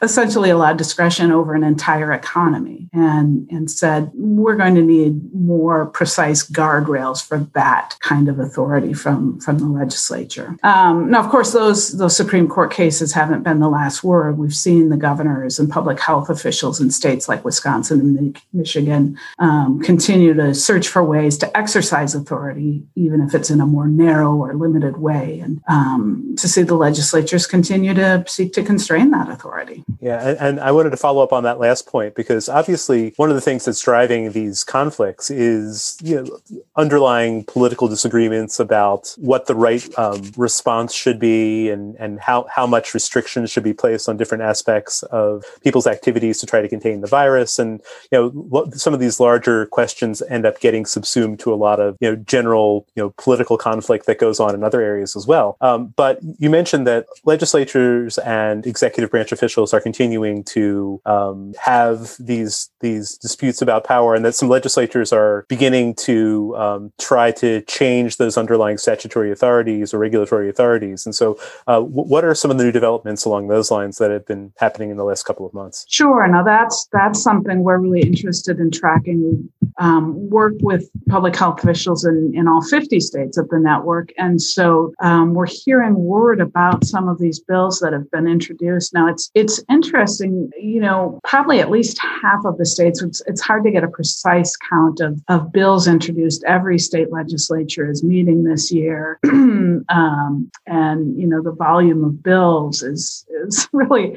essentially 0.03 0.51
allowed 0.51 0.77
discretion 0.77 1.33
over 1.33 1.55
an 1.55 1.65
entire 1.65 2.13
economy 2.13 2.89
and 2.93 3.49
and 3.51 3.71
said 3.71 4.11
we're 4.15 4.57
going 4.57 4.75
to 4.75 4.83
need 4.83 5.33
more 5.35 5.87
precise 5.87 6.49
guardrails 6.49 7.27
for 7.27 7.39
that 7.55 7.97
kind 8.01 8.29
of 8.29 8.39
authority 8.39 8.93
from 8.93 9.41
from 9.41 9.59
the 9.59 9.67
legislature. 9.67 10.57
Um, 10.63 11.11
now 11.11 11.21
of 11.21 11.31
course 11.31 11.53
those 11.53 11.97
those 11.99 12.17
supreme 12.17 12.49
court 12.49 12.73
cases 12.73 13.13
haven't 13.13 13.43
been 13.43 13.61
the 13.61 13.69
last 13.69 14.05
word. 14.05 14.39
We've 14.39 14.55
seen 14.55 14.89
the 14.89 14.97
governors 14.97 15.59
and 15.59 15.71
public 15.71 16.01
health 16.01 16.29
officials 16.29 16.81
in 16.81 16.91
states 16.91 17.29
like 17.29 17.45
wisconsin 17.45 18.01
and 18.01 18.43
michigan 18.53 19.19
um, 19.39 19.81
continue 19.81 20.35
to 20.35 20.55
search 20.55 20.89
for 20.89 21.03
ways 21.03 21.39
to 21.39 21.57
exercise 21.57 22.15
authority 22.15 22.85
even 22.95 23.21
if 23.21 23.35
it's 23.35 23.51
in 23.51 23.61
a 23.61 23.67
more 23.67 23.87
narrow 23.87 24.35
or 24.35 24.55
limited 24.55 24.97
way. 24.99 25.41
And 25.41 25.61
um, 25.69 26.35
to 26.39 26.49
see 26.49 26.63
the 26.63 26.75
legislatures 26.75 27.47
continue 27.47 27.95
to 27.95 28.02
to 28.03 28.31
seek 28.31 28.53
to 28.55 28.63
constrain 28.63 29.11
that 29.11 29.29
authority. 29.29 29.85
Yeah, 30.01 30.29
and, 30.29 30.39
and, 30.39 30.61
I 30.61 30.71
wanted 30.71 30.91
to 30.91 30.97
follow 30.97 31.23
up 31.23 31.33
on 31.33 31.43
that 31.45 31.59
last 31.59 31.87
point 31.87 32.15
because 32.15 32.49
obviously 32.49 33.15
one 33.17 33.31
of 33.31 33.35
the 33.35 33.41
things 33.41 33.65
that's 33.65 33.81
driving 33.81 34.33
these 34.33 34.63
conflicts 34.65 35.31
is 35.31 35.97
you 36.03 36.23
know, 36.23 36.61
underlying 36.77 37.45
political 37.45 37.89
disagreements 37.89 38.61
about 38.61 39.15
what 39.19 39.47
the 39.47 39.55
right 39.55 39.87
um, 39.99 40.31
response 40.37 40.95
should 40.95 41.19
be 41.19 41.71
and, 41.71 41.97
and 41.97 42.21
how, 42.21 42.47
how 42.51 42.67
much 42.67 42.95
restrictions 42.95 43.51
should 43.51 43.65
be 43.65 43.73
placed 43.73 44.09
on 44.09 44.17
different 44.17 44.43
aspects 44.43 45.03
of 45.05 45.45
people's 45.63 45.87
activities 45.87 46.39
to 46.39 46.47
try 46.47 46.61
to 46.61 46.69
contain 46.69 47.01
the 47.01 47.07
virus. 47.07 47.59
And 47.59 47.81
you 48.11 48.33
know, 48.35 48.71
some 48.73 48.95
of 48.95 49.01
these 49.01 49.19
larger 49.21 49.67
questions 49.67 50.23
end 50.29 50.47
up 50.47 50.61
getting 50.61 50.87
subsumed 50.87 51.41
to 51.41 51.53
a 51.53 51.57
lot 51.57 51.81
of 51.81 51.97
you 52.01 52.11
know 52.11 52.17
general 52.17 52.87
you 52.95 53.03
know 53.03 53.11
political 53.19 53.57
conflict 53.57 54.07
that 54.07 54.19
goes 54.19 54.41
on 54.41 54.55
in 54.55 54.63
other 54.65 54.81
areas 54.81 55.17
as 55.17 55.27
well. 55.27 55.57
Um, 55.61 55.93
but 55.97 56.21
you 56.39 56.51
mentioned 56.51 56.87
that 56.87 57.07
legislatures 57.25 57.92
legislators 57.93 58.19
and 58.19 58.67
executive 58.67 59.11
branch 59.11 59.33
officials 59.33 59.75
are 59.75 59.81
continuing 59.81 60.45
to 60.45 61.01
um, 61.07 61.55
have 61.61 62.17
these 62.19 62.71
these 62.81 63.17
disputes 63.19 63.63
about 63.63 63.85
power, 63.85 64.15
and 64.15 64.25
that 64.25 64.35
some 64.35 64.49
legislatures 64.49 65.13
are 65.13 65.45
beginning 65.49 65.95
to 65.95 66.55
um, 66.57 66.93
try 67.01 67.31
to 67.33 67.63
change 67.63 68.17
those 68.17 68.37
underlying 68.37 68.79
statutory 68.79 69.31
authorities 69.31 69.95
or 69.95 69.99
regulatory 69.99 70.49
authorities. 70.49 71.07
And 71.07 71.15
so, 71.15 71.39
uh, 71.67 71.81
w- 71.81 72.09
what 72.09 72.25
are 72.25 72.35
some 72.35 72.51
of 72.51 72.59
the 72.59 72.65
new 72.65 72.73
developments 72.73 73.25
along 73.25 73.49
those 73.49 73.71
lines 73.71 73.99
that 73.99 74.11
have 74.11 74.27
been 74.27 74.53
happening 74.59 74.91
in 74.91 74.97
the 74.97 75.05
last 75.05 75.25
couple 75.25 75.47
of 75.47 75.55
months? 75.55 75.85
Sure. 75.89 76.27
Now 76.27 76.43
that's 76.43 76.89
that's 76.93 77.23
something 77.23 77.63
we're 77.63 77.79
really 77.79 78.01
interested 78.01 78.59
in 78.59 78.71
tracking. 78.71 79.49
Um, 79.79 80.31
work 80.31 80.55
with 80.61 80.89
public 81.09 81.37
health 81.37 81.63
officials 81.63 82.05
in, 82.05 82.33
in 82.35 82.49
all 82.49 82.63
50 82.63 83.01
states 83.01 83.37
of 83.37 83.49
the 83.49 83.59
network, 83.59 84.11
and 84.19 84.41
so 84.41 84.93
um, 85.03 85.35
we're 85.35 85.47
hearing 85.47 85.95
word 85.95 86.41
about 86.41 86.85
some 86.85 87.09
of 87.09 87.19
these 87.19 87.41
bills 87.41 87.81
that 87.81 87.93
have 87.93 88.11
been 88.11 88.27
introduced. 88.27 88.95
Now 88.95 89.09
it's 89.09 89.31
it's 89.35 89.63
interesting, 89.71 90.51
you 90.61 90.81
know, 90.81 91.21
probably 91.25 91.61
at 91.61 91.71
least 91.71 91.99
half 92.01 92.45
of 92.45 92.59
the 92.59 92.67
states, 92.67 93.03
it's, 93.03 93.23
it's 93.27 93.41
hard 93.41 93.65
to 93.65 93.71
get 93.71 93.85
a 93.85 93.89
precise 93.89 94.57
count 94.57 95.01
of, 95.01 95.21
of 95.29 95.53
bills 95.53 95.89
introduced. 95.89 96.45
Every 96.45 96.79
state 96.79 97.11
legislature 97.11 97.91
is 97.91 98.03
meeting 98.03 98.45
this 98.45 98.71
year. 98.71 99.19
um, 99.25 100.51
and, 100.67 101.19
you 101.19 101.27
know, 101.27 101.43
the 101.43 101.53
volume 101.53 102.05
of 102.05 102.23
bills 102.23 102.83
is, 102.83 103.27
is 103.45 103.69
really 103.73 104.17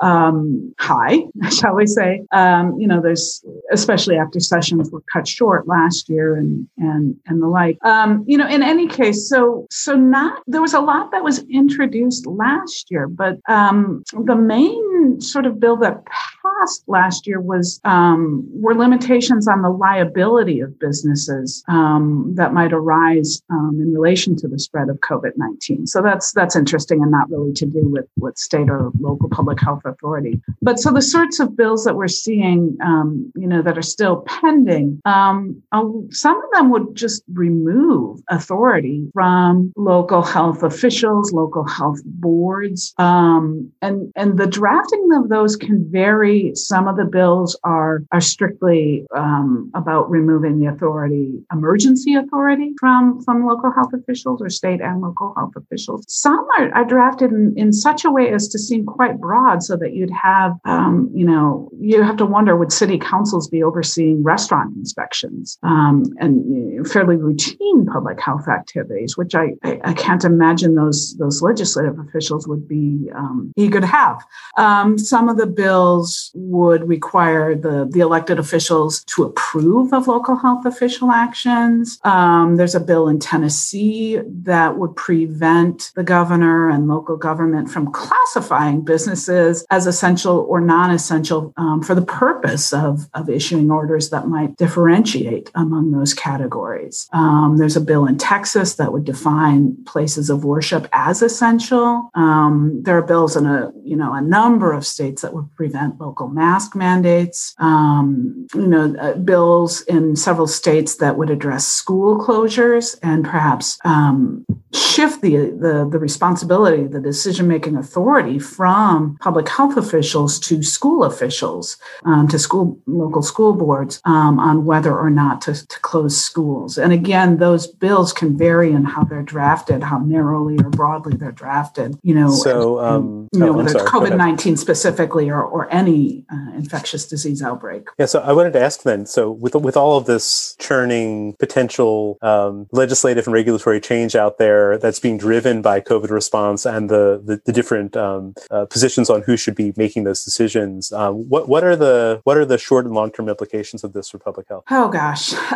um, 0.00 0.74
high, 0.78 1.24
shall 1.50 1.74
we 1.74 1.86
say? 1.86 2.22
Um, 2.32 2.78
you 2.78 2.86
know, 2.86 3.00
there's 3.00 3.44
especially 3.72 4.16
after 4.16 4.40
sessions 4.40 4.90
were 4.90 5.02
cut 5.12 5.26
short 5.26 5.66
last 5.66 6.08
year 6.08 6.36
and 6.36 6.68
and 6.78 7.16
and 7.26 7.42
the 7.42 7.46
like. 7.48 7.78
Um, 7.84 8.24
you 8.26 8.36
know, 8.36 8.48
in 8.48 8.62
any 8.62 8.86
case, 8.88 9.28
so 9.28 9.66
so 9.70 9.96
not 9.96 10.42
there 10.46 10.62
was 10.62 10.74
a 10.74 10.80
lot 10.80 11.10
that 11.12 11.24
was 11.24 11.40
introduced 11.50 12.26
last 12.26 12.90
year, 12.90 13.08
but 13.08 13.38
um, 13.48 14.02
the 14.12 14.36
main 14.36 14.87
sort 15.20 15.46
of 15.46 15.60
bill 15.60 15.76
that 15.76 15.96
passed 16.42 16.82
last 16.86 17.26
year 17.26 17.40
was 17.40 17.80
um, 17.84 18.46
were 18.64 18.74
limitations 18.74 19.48
on 19.48 19.62
the 19.62 19.70
liability 19.70 20.60
of 20.60 20.78
businesses 20.78 21.64
um, 21.68 22.32
that 22.34 22.52
might 22.52 22.72
arise 22.72 23.42
um, 23.50 23.78
in 23.82 23.92
relation 23.92 24.36
to 24.36 24.48
the 24.48 24.58
spread 24.58 24.88
of 24.88 24.96
COVID 25.10 25.32
nineteen. 25.36 25.86
So 25.86 26.02
that's 26.02 26.32
that's 26.32 26.56
interesting 26.56 27.02
and 27.02 27.10
not 27.10 27.30
really 27.30 27.52
to 27.54 27.66
do 27.66 27.82
with 27.94 28.08
with 28.16 28.36
state 28.38 28.68
or 28.68 28.90
local 29.00 29.28
public 29.28 29.60
health 29.60 29.82
authority. 29.84 30.40
But 30.62 30.78
so 30.78 30.92
the 30.92 31.02
sorts 31.02 31.40
of 31.40 31.56
bills 31.56 31.84
that 31.84 31.96
we're 31.96 32.08
seeing, 32.08 32.76
um, 32.82 33.32
you 33.34 33.46
know, 33.46 33.62
that 33.62 33.78
are 33.78 33.82
still 33.82 34.16
pending, 34.40 35.00
um, 35.04 35.62
some 36.10 36.36
of 36.36 36.50
them 36.52 36.70
would 36.70 36.94
just 36.94 37.22
remove 37.32 38.20
authority 38.28 39.08
from 39.14 39.72
local 39.76 40.22
health 40.22 40.62
officials, 40.62 41.32
local 41.32 41.66
health 41.66 42.00
boards, 42.04 42.94
um, 42.98 43.70
and 43.82 44.12
and 44.16 44.38
the 44.38 44.46
drafting 44.88 45.12
of 45.12 45.28
those 45.28 45.56
can 45.56 45.90
vary 45.90 46.54
some 46.54 46.88
of 46.88 46.96
the 46.96 47.04
bills 47.04 47.58
are 47.64 48.02
are 48.12 48.20
strictly 48.20 49.06
um, 49.14 49.70
about 49.74 50.10
removing 50.10 50.60
the 50.60 50.66
authority, 50.66 51.42
emergency 51.52 52.14
authority 52.14 52.74
from 52.78 53.22
from 53.22 53.46
local 53.46 53.72
health 53.72 53.92
officials 53.92 54.40
or 54.40 54.48
state 54.48 54.80
and 54.80 55.00
local 55.00 55.34
health 55.36 55.52
officials. 55.56 56.04
Some 56.08 56.46
are, 56.58 56.72
are 56.74 56.84
drafted 56.84 57.30
in, 57.30 57.54
in 57.56 57.72
such 57.72 58.04
a 58.04 58.10
way 58.10 58.32
as 58.32 58.48
to 58.48 58.58
seem 58.58 58.84
quite 58.84 59.20
broad, 59.20 59.62
so 59.62 59.76
that 59.76 59.94
you'd 59.94 60.10
have, 60.10 60.52
um, 60.64 61.10
you 61.14 61.26
know, 61.26 61.70
you 61.78 62.02
have 62.02 62.16
to 62.18 62.26
wonder 62.26 62.56
would 62.56 62.72
city 62.72 62.98
councils 62.98 63.48
be 63.48 63.62
overseeing 63.62 64.22
restaurant 64.22 64.74
inspections 64.76 65.58
um, 65.62 66.04
and 66.18 66.88
fairly 66.88 67.16
routine 67.16 67.86
public 67.86 68.20
health 68.20 68.48
activities, 68.48 69.16
which 69.16 69.34
I, 69.34 69.48
I, 69.64 69.80
I 69.84 69.92
can't 69.92 70.24
imagine 70.24 70.74
those 70.74 71.16
those 71.18 71.42
legislative 71.42 71.98
officials 71.98 72.46
would 72.46 72.68
be 72.68 73.10
um, 73.14 73.52
eager 73.56 73.80
to 73.80 73.86
have. 73.86 74.24
Um, 74.56 74.77
Um, 74.78 74.98
some 74.98 75.28
of 75.28 75.36
the 75.36 75.46
bills 75.46 76.30
would 76.34 76.88
require 76.88 77.54
the, 77.54 77.88
the 77.90 78.00
elected 78.00 78.38
officials 78.38 79.04
to 79.04 79.24
approve 79.24 79.92
of 79.92 80.06
local 80.06 80.36
health 80.36 80.64
official 80.66 81.10
actions. 81.10 81.98
Um, 82.04 82.56
there's 82.56 82.74
a 82.74 82.80
bill 82.80 83.08
in 83.08 83.18
Tennessee 83.18 84.20
that 84.24 84.78
would 84.78 84.94
prevent 84.96 85.90
the 85.96 86.04
governor 86.04 86.70
and 86.70 86.88
local 86.88 87.16
government 87.16 87.70
from 87.70 87.90
classifying 87.92 88.82
businesses 88.82 89.64
as 89.70 89.86
essential 89.86 90.46
or 90.48 90.60
non 90.60 90.90
essential 90.90 91.52
um, 91.56 91.82
for 91.82 91.94
the 91.94 92.02
purpose 92.02 92.72
of, 92.72 93.08
of 93.14 93.28
issuing 93.28 93.70
orders 93.70 94.10
that 94.10 94.28
might 94.28 94.56
differentiate 94.56 95.50
among 95.54 95.90
those 95.90 96.14
categories. 96.14 97.08
Um, 97.12 97.56
there's 97.58 97.76
a 97.76 97.80
bill 97.80 98.06
in 98.06 98.18
Texas 98.18 98.74
that 98.76 98.92
would 98.92 99.04
define 99.04 99.76
places 99.84 100.30
of 100.30 100.44
worship 100.44 100.86
as 100.92 101.22
essential. 101.22 102.10
Um, 102.14 102.80
there 102.82 102.96
are 102.96 103.02
bills 103.02 103.36
in 103.36 103.46
a 103.46 103.72
you 103.82 103.96
know 103.96 104.12
a 104.12 104.20
number 104.20 104.67
of 104.72 104.86
states 104.86 105.22
that 105.22 105.34
would 105.34 105.54
prevent 105.54 106.00
local 106.00 106.28
mask 106.28 106.74
mandates. 106.74 107.54
Um, 107.58 108.46
you 108.54 108.66
know, 108.66 108.94
uh, 108.96 109.14
bills 109.14 109.82
in 109.82 110.16
several 110.16 110.46
states 110.46 110.96
that 110.96 111.16
would 111.16 111.30
address 111.30 111.66
school 111.66 112.18
closures 112.18 112.98
and 113.02 113.24
perhaps 113.24 113.78
um, 113.84 114.44
shift 114.74 115.22
the, 115.22 115.36
the 115.36 115.88
the 115.90 115.98
responsibility, 115.98 116.84
the 116.84 117.00
decision 117.00 117.48
making 117.48 117.76
authority 117.76 118.38
from 118.38 119.16
public 119.20 119.48
health 119.48 119.76
officials 119.76 120.38
to 120.40 120.62
school 120.62 121.04
officials, 121.04 121.76
um, 122.04 122.28
to 122.28 122.38
school 122.38 122.78
local 122.86 123.22
school 123.22 123.54
boards 123.54 124.00
um, 124.04 124.38
on 124.38 124.64
whether 124.64 124.96
or 124.96 125.10
not 125.10 125.40
to, 125.42 125.66
to 125.66 125.80
close 125.80 126.16
schools. 126.16 126.78
And 126.78 126.92
again, 126.92 127.38
those 127.38 127.66
bills 127.66 128.12
can 128.12 128.36
vary 128.36 128.72
in 128.72 128.84
how 128.84 129.04
they're 129.04 129.22
drafted, 129.22 129.82
how 129.82 129.98
narrowly 129.98 130.58
or 130.58 130.70
broadly 130.70 131.16
they're 131.16 131.32
drafted. 131.32 131.98
You 132.02 132.14
know, 132.14 132.30
so 132.30 132.80
um, 132.80 133.28
you 133.32 133.40
know 133.40 133.50
oh, 133.50 133.52
whether 133.52 133.70
it's 133.70 133.90
COVID 133.90 134.16
nineteen 134.16 134.56
specifically 134.56 135.30
or 135.30 135.42
or 135.42 135.72
any 135.72 136.24
uh, 136.32 136.52
infectious 136.54 137.06
disease 137.06 137.42
outbreak. 137.42 137.88
Yeah. 137.98 138.06
So 138.06 138.20
I 138.20 138.32
wanted 138.32 138.52
to 138.54 138.60
ask 138.60 138.82
then. 138.82 139.06
So 139.06 139.30
with 139.30 139.54
with 139.54 139.76
all 139.76 139.96
of 139.96 140.06
this 140.06 140.56
churning 140.58 141.36
potential 141.38 142.18
um, 142.22 142.66
legislative 142.72 143.26
and 143.26 143.34
regulatory 143.34 143.80
change 143.80 144.14
out 144.14 144.38
there 144.38 144.57
that's 144.80 145.00
being 145.00 145.18
driven 145.18 145.62
by 145.62 145.80
COVID 145.80 146.10
response 146.10 146.66
and 146.66 146.88
the 146.88 147.20
the, 147.24 147.40
the 147.44 147.52
different 147.52 147.96
um, 147.96 148.34
uh, 148.50 148.64
positions 148.66 149.10
on 149.10 149.22
who 149.22 149.36
should 149.36 149.54
be 149.54 149.72
making 149.76 150.04
those 150.04 150.24
decisions. 150.24 150.92
Um, 150.92 151.28
what 151.28 151.48
what 151.48 151.64
are 151.64 151.76
the 151.76 152.20
what 152.24 152.36
are 152.36 152.44
the 152.44 152.58
short 152.58 152.84
and 152.84 152.94
long 152.94 153.10
term 153.10 153.28
implications 153.28 153.84
of 153.84 153.92
this 153.92 154.08
for 154.10 154.18
public 154.18 154.48
health? 154.48 154.64
Oh 154.70 154.88
gosh, 154.88 155.32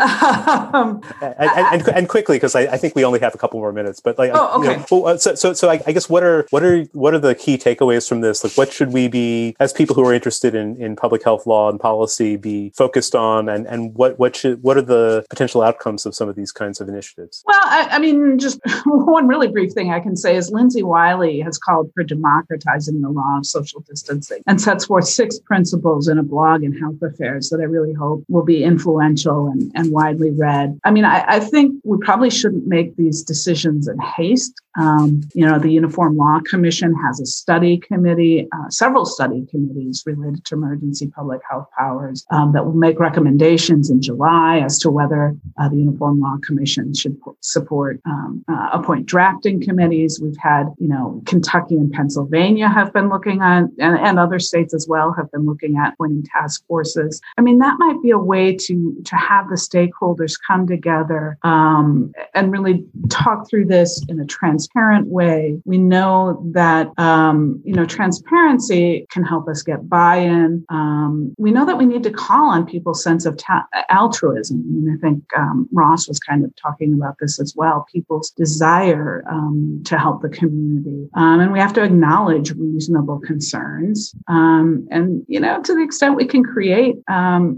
um, 0.75 1.01
and, 1.21 1.51
and, 1.73 1.89
and, 1.89 2.09
quickly 2.09 2.37
because 2.37 2.55
I, 2.55 2.63
I, 2.63 2.77
think 2.77 2.95
we 2.95 3.05
only 3.05 3.21
have 3.21 3.35
a 3.35 3.39
couple 3.39 3.61
more 3.61 3.73
minutes. 3.73 4.01
But 4.01 4.19
like, 4.19 4.31
oh, 4.35 4.61
okay. 4.61 4.81
You 4.81 4.87
know, 4.91 5.07
uh, 5.07 5.17
so 5.19 5.35
so 5.35 5.53
so 5.53 5.71
I, 5.71 5.81
I, 5.87 5.93
guess 5.93 6.09
what 6.09 6.23
are 6.23 6.47
what 6.51 6.63
are 6.63 6.83
what 6.93 7.15
are 7.15 7.19
the 7.19 7.35
key 7.35 7.59
takeaways 7.59 8.09
from 8.09 8.21
this? 8.21 8.45
Like, 8.45 8.55
what 8.55 8.73
should 8.73 8.93
we 8.93 9.09
be 9.09 9.57
as 9.61 9.73
people 9.73 9.95
who 9.95 10.07
are 10.07 10.15
interested 10.15 10.55
in, 10.55 10.77
in 10.77 10.97
public 10.97 11.25
health 11.25 11.47
law 11.47 11.71
and 11.71 11.79
policy 11.81 12.37
be 12.37 12.71
focused 12.77 13.15
on, 13.15 13.49
and 13.49 13.67
and 13.67 13.95
what 13.95 14.19
what 14.19 14.37
should 14.37 14.63
what 14.63 14.77
are 14.77 14.83
the 14.83 15.25
potential 15.31 15.63
outcomes 15.63 16.07
of 16.07 16.15
some 16.15 16.29
of 16.29 16.37
these 16.37 16.53
kinds 16.53 16.81
of 16.81 16.89
initiatives? 16.89 17.43
Well, 17.47 17.61
I, 17.63 17.89
I 17.93 17.99
mean, 17.99 18.39
just 18.39 18.61
one 19.07 19.27
really 19.27 19.49
brief 19.49 19.73
thing 19.73 19.91
I 19.91 20.01
can 20.01 20.17
say 20.17 20.37
is 20.37 20.51
Lindsay 20.51 20.83
Wiley 20.83 21.41
has 21.41 21.57
called 21.57 21.91
for 21.95 22.03
democratizing 22.05 23.01
the 23.01 23.09
law 23.09 23.39
of 23.39 23.47
social 23.47 23.81
distancing 23.81 24.43
and 24.47 24.61
sets 24.61 24.85
forth 24.85 25.07
six 25.07 25.39
principles 25.39 26.09
in 26.09 26.19
a 26.19 26.23
blog 26.23 26.63
in 26.63 26.79
Health 26.79 27.01
Affairs 27.01 27.49
that 27.49 27.61
I 27.61 27.65
really 27.65 27.95
hope 27.95 28.23
will 28.29 28.45
be 28.45 28.63
influential 28.63 29.49
and, 29.49 29.73
and 29.75 29.93
widely 29.93 30.31
read. 30.31 30.79
I 30.85 30.91
mean, 30.91 31.07
I, 31.07 31.25
I 31.27 31.41
think 31.41 31.75
we 31.85 31.97
probably 32.03 32.29
shouldn't 32.29 32.67
make 32.67 32.95
these 32.97 33.23
decisions 33.23 33.89
in 33.89 33.99
haste. 33.99 34.61
Um, 34.79 35.23
you 35.35 35.47
know, 35.47 35.59
the 35.59 35.71
Uniform 35.71 36.17
Law 36.17 36.41
Commission 36.45 36.95
has 36.95 37.21
a 37.21 37.27
study 37.27 37.79
committee, 37.79 38.49
uh, 38.53 38.69
several 38.69 39.05
study 39.07 39.47
committees 39.51 40.03
related 40.07 40.45
to 40.47 40.55
emergency 40.55 41.07
public 41.09 41.41
health 41.49 41.67
powers 41.79 42.27
um, 42.31 42.53
that 42.53 42.65
will 42.65 42.73
make 42.75 42.99
recommendations 42.99 43.91
in 43.91 44.01
July 44.01 44.61
as 44.61 44.79
to 44.81 44.91
whether 44.91 45.35
uh, 45.59 45.69
the 45.69 45.77
Uniform 45.77 46.21
Law 46.21 46.37
Commission 46.43 46.95
should 46.95 47.19
support 47.41 48.01
um, 48.07 48.45
uh, 48.49 48.69
appoint 48.83 49.07
drafting 49.07 49.63
committees. 49.63 50.21
We've 50.21 50.37
had, 50.37 50.65
you 50.79 50.89
know, 50.89 51.23
Kentucky 51.27 51.77
and 51.77 51.93
Pennsylvania 51.93 52.69
have 52.69 52.93
been 52.93 53.09
looking 53.09 53.41
at, 53.41 53.65
and, 53.79 53.99
and 53.99 54.19
other 54.19 54.39
states 54.39 54.75
as 54.75 54.87
well 54.89 55.13
have 55.13 55.31
been 55.31 55.47
looking 55.47 55.77
at 55.77 55.95
appointing 55.95 56.25
task 56.25 56.67
forces. 56.67 57.21
I 57.39 57.43
mean, 57.43 57.59
that 57.59 57.77
might 57.79 58.03
be 58.03 58.11
a 58.11 58.19
way 58.19 58.57
to 58.57 59.03
to 59.05 59.17
have 59.17 59.49
the 59.49 59.57
stakeholders 59.57 60.39
come 60.47 60.67
together 60.67 61.39
um, 61.43 62.13
and 62.35 62.53
really 62.53 62.85
talk 63.09 63.49
through 63.49 63.67
this 63.67 64.05
in 64.09 64.21
a 64.21 64.27
transparent 64.27 65.09
way. 65.09 65.61
We 65.65 65.79
know 65.79 66.43
that 66.53 66.91
um, 66.99 67.61
you 67.65 67.75
know 67.75 67.85
transparency 67.85 69.07
can 69.11 69.25
help 69.25 69.49
us 69.49 69.63
get 69.63 69.89
buy-in. 69.89 70.65
Um, 70.69 71.35
we 71.39 71.51
know 71.51 71.65
that 71.67 71.79
we 71.79 71.87
need 71.87 72.03
to 72.03 72.11
call 72.11 72.51
on 72.51 72.67
people's 72.67 73.03
sense 73.03 73.27
of 73.27 73.37
ta- 73.37 73.67
altruism. 73.91 74.63
I 74.67 74.71
mean, 74.71 74.97
I 74.97 75.01
think 75.01 75.23
um, 75.37 75.69
Ross 75.73 76.09
was 76.09 76.19
kind 76.19 76.45
of 76.45 76.55
talking 76.57 76.95
about 76.95 77.17
this 77.21 77.41
as 77.41 77.55
well. 77.57 77.87
People's 77.93 78.31
desire 78.31 78.72
um, 79.29 79.83
to 79.87 79.99
help 79.99 80.23
the 80.23 80.29
community, 80.29 81.09
um, 81.15 81.41
and 81.41 81.53
we 81.53 81.59
have 81.59 81.73
to 81.75 81.83
acknowledge 81.83 82.53
reasonable 82.53 83.21
concerns. 83.21 84.15
and 84.29 85.25
you 85.29 85.41
know, 85.41 85.61
to 85.63 85.75
the 85.75 85.83
extent 85.83 86.17
we 86.17 86.27
can 86.27 86.45
create, 86.45 86.97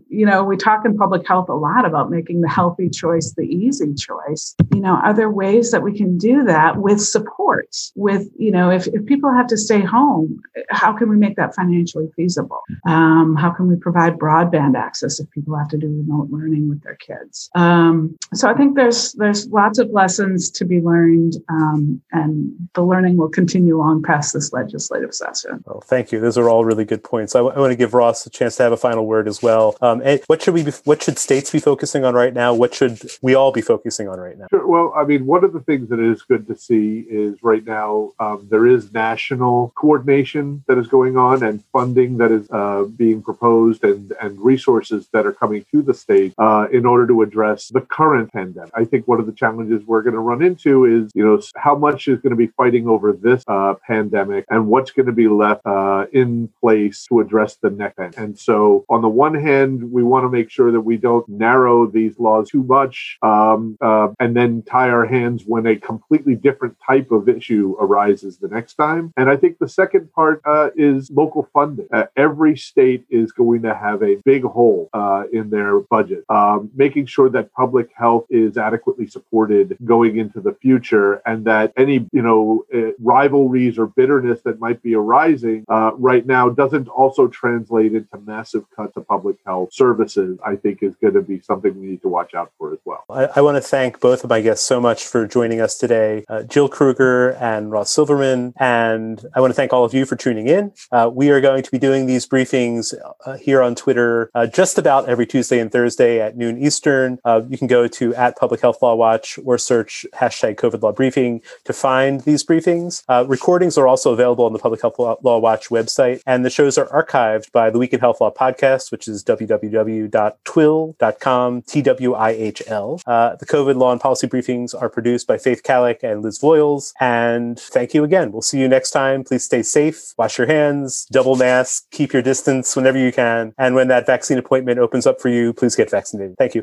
you 0.09 0.27
know, 0.27 0.45
we 0.45 0.57
talk 0.57 0.85
in 0.85 0.97
public 0.97 1.27
health 1.27 1.49
a 1.49 1.55
lot 1.55 1.85
about 1.85 2.11
making 2.11 2.41
the 2.41 2.49
healthy 2.49 2.89
choice 2.89 3.35
the 3.37 3.43
easy 3.43 3.95
choice. 3.95 4.55
You 4.73 4.81
know, 4.81 4.95
are 4.95 5.15
there 5.15 5.31
ways 5.31 5.71
that 5.71 5.83
we 5.83 5.97
can 5.97 6.19
do 6.19 6.45
that 6.45 6.79
with 6.79 7.01
supports? 7.01 7.93
With, 7.95 8.29
you 8.37 8.51
know, 8.51 8.71
if, 8.71 8.87
if 8.89 9.05
people 9.07 9.33
have 9.33 9.47
to 9.49 9.57
stay 9.57 9.81
home, 9.81 10.43
how 10.71 10.93
can 10.93 11.09
we 11.09 11.17
make 11.17 11.37
that 11.37 11.55
financially 11.55 12.09
feasible? 12.17 12.61
Um, 12.87 13.37
how 13.37 13.51
can 13.51 13.69
we 13.69 13.77
provide 13.77 14.19
broadband 14.19 14.77
access 14.77 15.21
if 15.21 15.31
people 15.31 15.57
have 15.57 15.69
to 15.69 15.79
do 15.79 15.87
remote 15.87 16.29
learning 16.31 16.69
with 16.69 16.83
their 16.83 16.97
kids? 16.97 17.51
Um, 17.55 18.17
so 18.33 18.49
I 18.49 18.55
think 18.55 18.77
there's 18.77 19.13
there's 19.13 19.49
lots 19.49 19.79
of 19.79 19.91
lessons 19.91 20.51
to 20.53 20.65
be 20.65 20.81
learned, 20.81 21.04
um, 21.49 22.01
and 22.13 22.53
the 22.75 22.83
learning 22.83 23.17
will 23.17 23.29
continue 23.29 23.81
on 23.81 24.03
past 24.03 24.33
this 24.33 24.53
legislative 24.53 25.15
session. 25.15 25.63
Well, 25.67 25.81
thank 25.81 26.13
you. 26.13 26.21
Those 26.21 26.39
are 26.39 26.49
all 26.49 26.65
really 26.65 26.85
good 26.85 27.03
points. 27.03 27.35
I, 27.35 27.39
w- 27.39 27.55
I 27.57 27.61
want 27.61 27.73
to 27.73 27.77
give 27.77 27.95
Ross 27.95 28.27
a 28.27 28.31
chance 28.31 28.57
to 28.57 28.63
have 28.63 28.73
a 28.73 28.77
final 28.77 29.07
word 29.07 29.29
as 29.29 29.43
well. 29.43 29.77
Um, 29.81 30.03
what 30.27 30.43
should 30.43 30.55
we 30.55 30.63
be, 30.63 30.73
what 30.85 31.03
should 31.03 31.19
states 31.19 31.51
be 31.51 31.61
focusing 31.61 32.05
on 32.05 32.15
right 32.15 32.35
now? 32.35 32.55
What 32.55 32.75
should 32.75 33.01
we 33.23 33.35
all 33.35 33.53
be 33.53 33.61
focusing 33.61 34.09
on 34.09 34.19
right 34.19 34.39
now? 34.39 34.47
Sure. 34.51 34.67
Well, 34.67 34.93
I 34.97 35.05
mean, 35.05 35.27
one 35.27 35.45
of 35.45 35.53
the 35.53 35.61
things 35.61 35.89
that 35.91 36.01
is 36.01 36.23
good 36.23 36.47
to 36.49 36.57
see 36.57 37.05
is 37.09 37.43
right 37.43 37.65
now 37.65 38.13
um, 38.19 38.47
there 38.51 38.67
is 38.67 38.93
national 38.93 39.73
coordination 39.77 40.63
that 40.69 40.79
is 40.79 40.87
going 40.87 41.17
on 41.17 41.43
and 41.43 41.63
funding 41.73 42.19
that 42.19 42.31
is 42.31 42.47
uh, 42.51 42.85
being 42.85 43.23
proposed 43.23 43.83
and, 43.85 44.13
and 44.21 44.39
resources 44.39 45.09
that 45.13 45.27
are 45.27 45.33
coming 45.33 45.65
to 45.73 45.83
the 45.83 45.95
state 45.95 46.35
uh, 46.39 46.67
in 46.73 46.85
order 46.87 47.07
to 47.07 47.23
address 47.23 47.69
the 47.69 47.81
current 47.81 48.33
pandemic. 48.33 48.73
I 48.75 48.85
think 48.85 49.07
one 49.07 49.21
of 49.21 49.27
the 49.27 49.33
challenges 49.33 49.83
we're 49.87 50.03
going 50.03 50.15
to 50.15 50.21
run 50.21 50.43
into 50.43 50.85
is, 50.85 50.94
you 51.15 51.25
know, 51.25 51.41
how 51.57 51.75
much 51.77 52.09
is 52.09 52.21
going 52.21 52.31
to 52.31 52.37
be 52.37 52.49
fighting 52.49 52.89
over 52.89 53.13
this 53.13 53.45
uh, 53.49 53.75
pandemic 53.87 54.45
and 54.51 54.67
what's 54.67 54.91
going 54.91 55.07
to 55.07 55.13
be 55.13 55.29
left 55.29 55.63
uh, 55.67 56.07
in 56.13 56.49
place 56.61 57.07
to 57.09 57.21
address 57.21 57.57
the 57.57 57.71
next. 57.71 57.95
And 58.17 58.39
so, 58.39 58.85
on 58.89 59.03
the 59.03 59.09
one 59.09 59.35
hand, 59.35 59.93
we 59.93 60.03
want 60.03 60.25
to 60.25 60.29
make 60.29 60.51
sure 60.51 60.73
that 60.73 60.81
we 60.81 60.97
don't 60.97 61.29
narrow 61.29 61.87
these 61.87 62.19
laws 62.19 62.51
too 62.51 62.63
much 62.63 63.19
um, 63.23 63.77
uh, 63.81 64.09
and 64.19 64.37
then 64.37 64.63
tie 64.63 64.91
our 64.91 65.07
hands 65.07 65.45
when 65.47 65.67
a 65.67 65.77
completely 65.77 66.35
different 66.35 66.77
type 66.85 67.11
of 67.11 67.29
issue 67.29 67.77
arises 67.81 68.39
the 68.39 68.49
next 68.49 68.75
time. 68.75 69.13
And 69.17 69.31
I 69.31 69.37
think 69.37 69.59
the 69.59 69.69
second 69.69 70.13
part 70.13 70.41
uh, 70.45 70.71
is 70.77 71.11
local 71.11 71.49
funding. 71.53 71.87
Uh, 71.93 72.05
every 72.17 72.57
state 72.57 73.05
is 73.11 73.33
going 73.33 73.63
to 73.63 73.75
have 73.75 74.03
a 74.03 74.17
big 74.25 74.43
hole 74.43 74.89
uh, 74.93 75.25
in 75.33 75.51
their 75.51 75.81
budget, 75.81 76.25
um, 76.29 76.71
making 76.75 77.07
sure 77.07 77.29
that 77.31 77.53
public 77.53 77.91
health 77.97 78.27
is 78.31 78.57
adequately 78.57 79.07
supported 79.07 79.77
going 79.85 80.19
into 80.19 80.41
the 80.41 80.55
future 80.55 80.84
and 80.93 81.45
that 81.45 81.73
any, 81.77 82.07
you 82.13 82.23
know, 82.23 82.65
uh, 82.75 82.93
rivalries 82.99 83.79
or 83.79 83.87
bitterness 83.87 84.41
that 84.43 84.61
might 84.61 84.83
be 84.83 84.95
arising 84.95 85.65
uh, 85.69 85.93
right 85.95 86.27
now 86.27 86.49
doesn't 86.49 86.89
also 86.89 87.29
translate 87.29 87.95
into 87.95 88.19
massive 88.27 88.65
cuts 88.75 88.95
to 88.95 89.01
public 89.01 89.37
health 89.47 89.73
services. 89.73 90.39
I 90.45 90.57
think 90.57 90.83
is 90.83 90.95
going 90.97 91.15
to 91.15 91.23
be 91.23 91.41
something 91.41 91.79
we 91.81 91.87
need 91.87 92.03
to 92.03 92.09
watch 92.09 92.35
out 92.35 92.53
for 92.59 92.73
as 92.73 92.79
well. 92.85 93.05
I, 93.11 93.29
I 93.37 93.41
want 93.41 93.57
to 93.57 93.61
thank 93.61 94.01
both 94.01 94.25
of 94.25 94.31
my 94.31 94.41
guests 94.41 94.65
so 94.67 94.81
much 94.81 95.07
for 95.07 95.27
joining 95.27 95.61
us 95.61 95.77
today, 95.77 96.25
uh, 96.29 96.43
Jill 96.43 96.69
Krueger 96.69 97.31
and 97.31 97.71
Ross 97.71 97.91
Silverman. 97.91 98.53
And 98.59 99.25
I 99.35 99.41
want 99.41 99.51
to 99.51 99.55
thank 99.55 99.73
all 99.73 99.85
of 99.85 99.95
you 99.95 100.05
for 100.05 100.17
tuning 100.17 100.49
in. 100.49 100.73
Uh, 100.93 101.11
we 101.13 101.31
are 101.31 101.41
going 101.41 101.63
to 101.63 101.71
be 101.71 101.79
doing 101.79 102.07
these 102.07 102.27
briefings 102.27 102.95
uh, 103.27 103.37
here 103.37 103.63
on 103.63 103.75
Twitter 103.75 104.31
just 104.53 104.79
about 104.79 105.09
every 105.09 105.27
Tuesday 105.27 105.59
and 105.59 105.71
Thursday 105.71 106.21
at 106.21 106.37
noon 106.37 106.59
Eastern. 106.59 107.19
You 107.49 107.59
can 107.59 107.67
go 107.67 107.87
to 107.89 108.15
at 108.15 108.37
Public 108.37 108.61
Health 108.61 108.83
Law 108.83 108.95
Watch 108.95 109.39
or 109.45 109.59
search 109.59 110.07
hashtag 110.15 110.57
COVID 110.57 110.74
COVID 110.75 110.83
Law 110.83 110.93
Briefing 110.93 111.41
to 111.65 111.73
find 111.73 112.21
these 112.23 112.45
briefings. 112.45 113.03
Uh, 113.09 113.25
recordings 113.27 113.79
are 113.79 113.89
also 113.89 114.13
available 114.13 114.45
on 114.45 114.53
the 114.53 114.59
Public 114.59 114.83
Health 114.83 114.99
Law 114.99 115.39
Watch 115.39 115.69
website, 115.69 116.21
and 116.27 116.45
the 116.45 116.51
shows 116.51 116.77
are 116.79 116.87
archived 116.87 117.53
by 117.53 117.71
the 117.71 117.79
Week 117.79 117.93
in 117.93 118.01
Health 118.01 118.21
Law 118.21 118.33
podcast, 118.33 118.91
which 118.91 119.07
is 119.09 119.23
www.twihl.com, 119.25 121.63
T 121.63 121.83
W 121.83 122.15
I 122.15 122.31
H 122.31 122.63
L. 122.67 123.01
Uh, 123.07 123.37
the 123.37 123.47
COVID 123.47 123.77
Law 123.77 123.93
and 123.93 124.01
Policy 124.01 124.27
briefings 124.27 124.75
are 124.81 124.89
produced 124.89 125.27
by 125.27 125.37
Faith 125.39 125.63
Kallick 125.63 126.03
and 126.03 126.23
Liz 126.23 126.41
Voiles. 126.41 126.93
And 127.01 127.59
thank 127.59 127.95
you 127.95 128.05
again. 128.05 128.31
We'll 128.33 128.43
see 128.43 128.61
you 128.61 128.69
next 128.69 128.91
time. 128.91 129.25
Please 129.25 129.45
stay 129.45 129.63
safe, 129.63 130.13
wash 130.19 130.37
your 130.39 130.47
hands, 130.47 131.07
double 131.11 131.37
mask, 131.37 131.87
keep 131.91 132.13
your 132.13 132.21
distance 132.23 132.77
whenever 132.77 132.99
you 132.99 133.13
can. 133.13 133.55
And 133.59 133.75
when 133.75 133.89
that 133.89 134.07
vaccine 134.07 134.39
appointment 134.39 134.79
opens 134.79 135.07
up 135.07 135.21
for 135.21 135.29
you, 135.29 135.53
please 135.53 135.77
get 135.77 135.91
vaccinated. 135.91 136.37
Thank 136.39 136.55
you. 136.55 136.63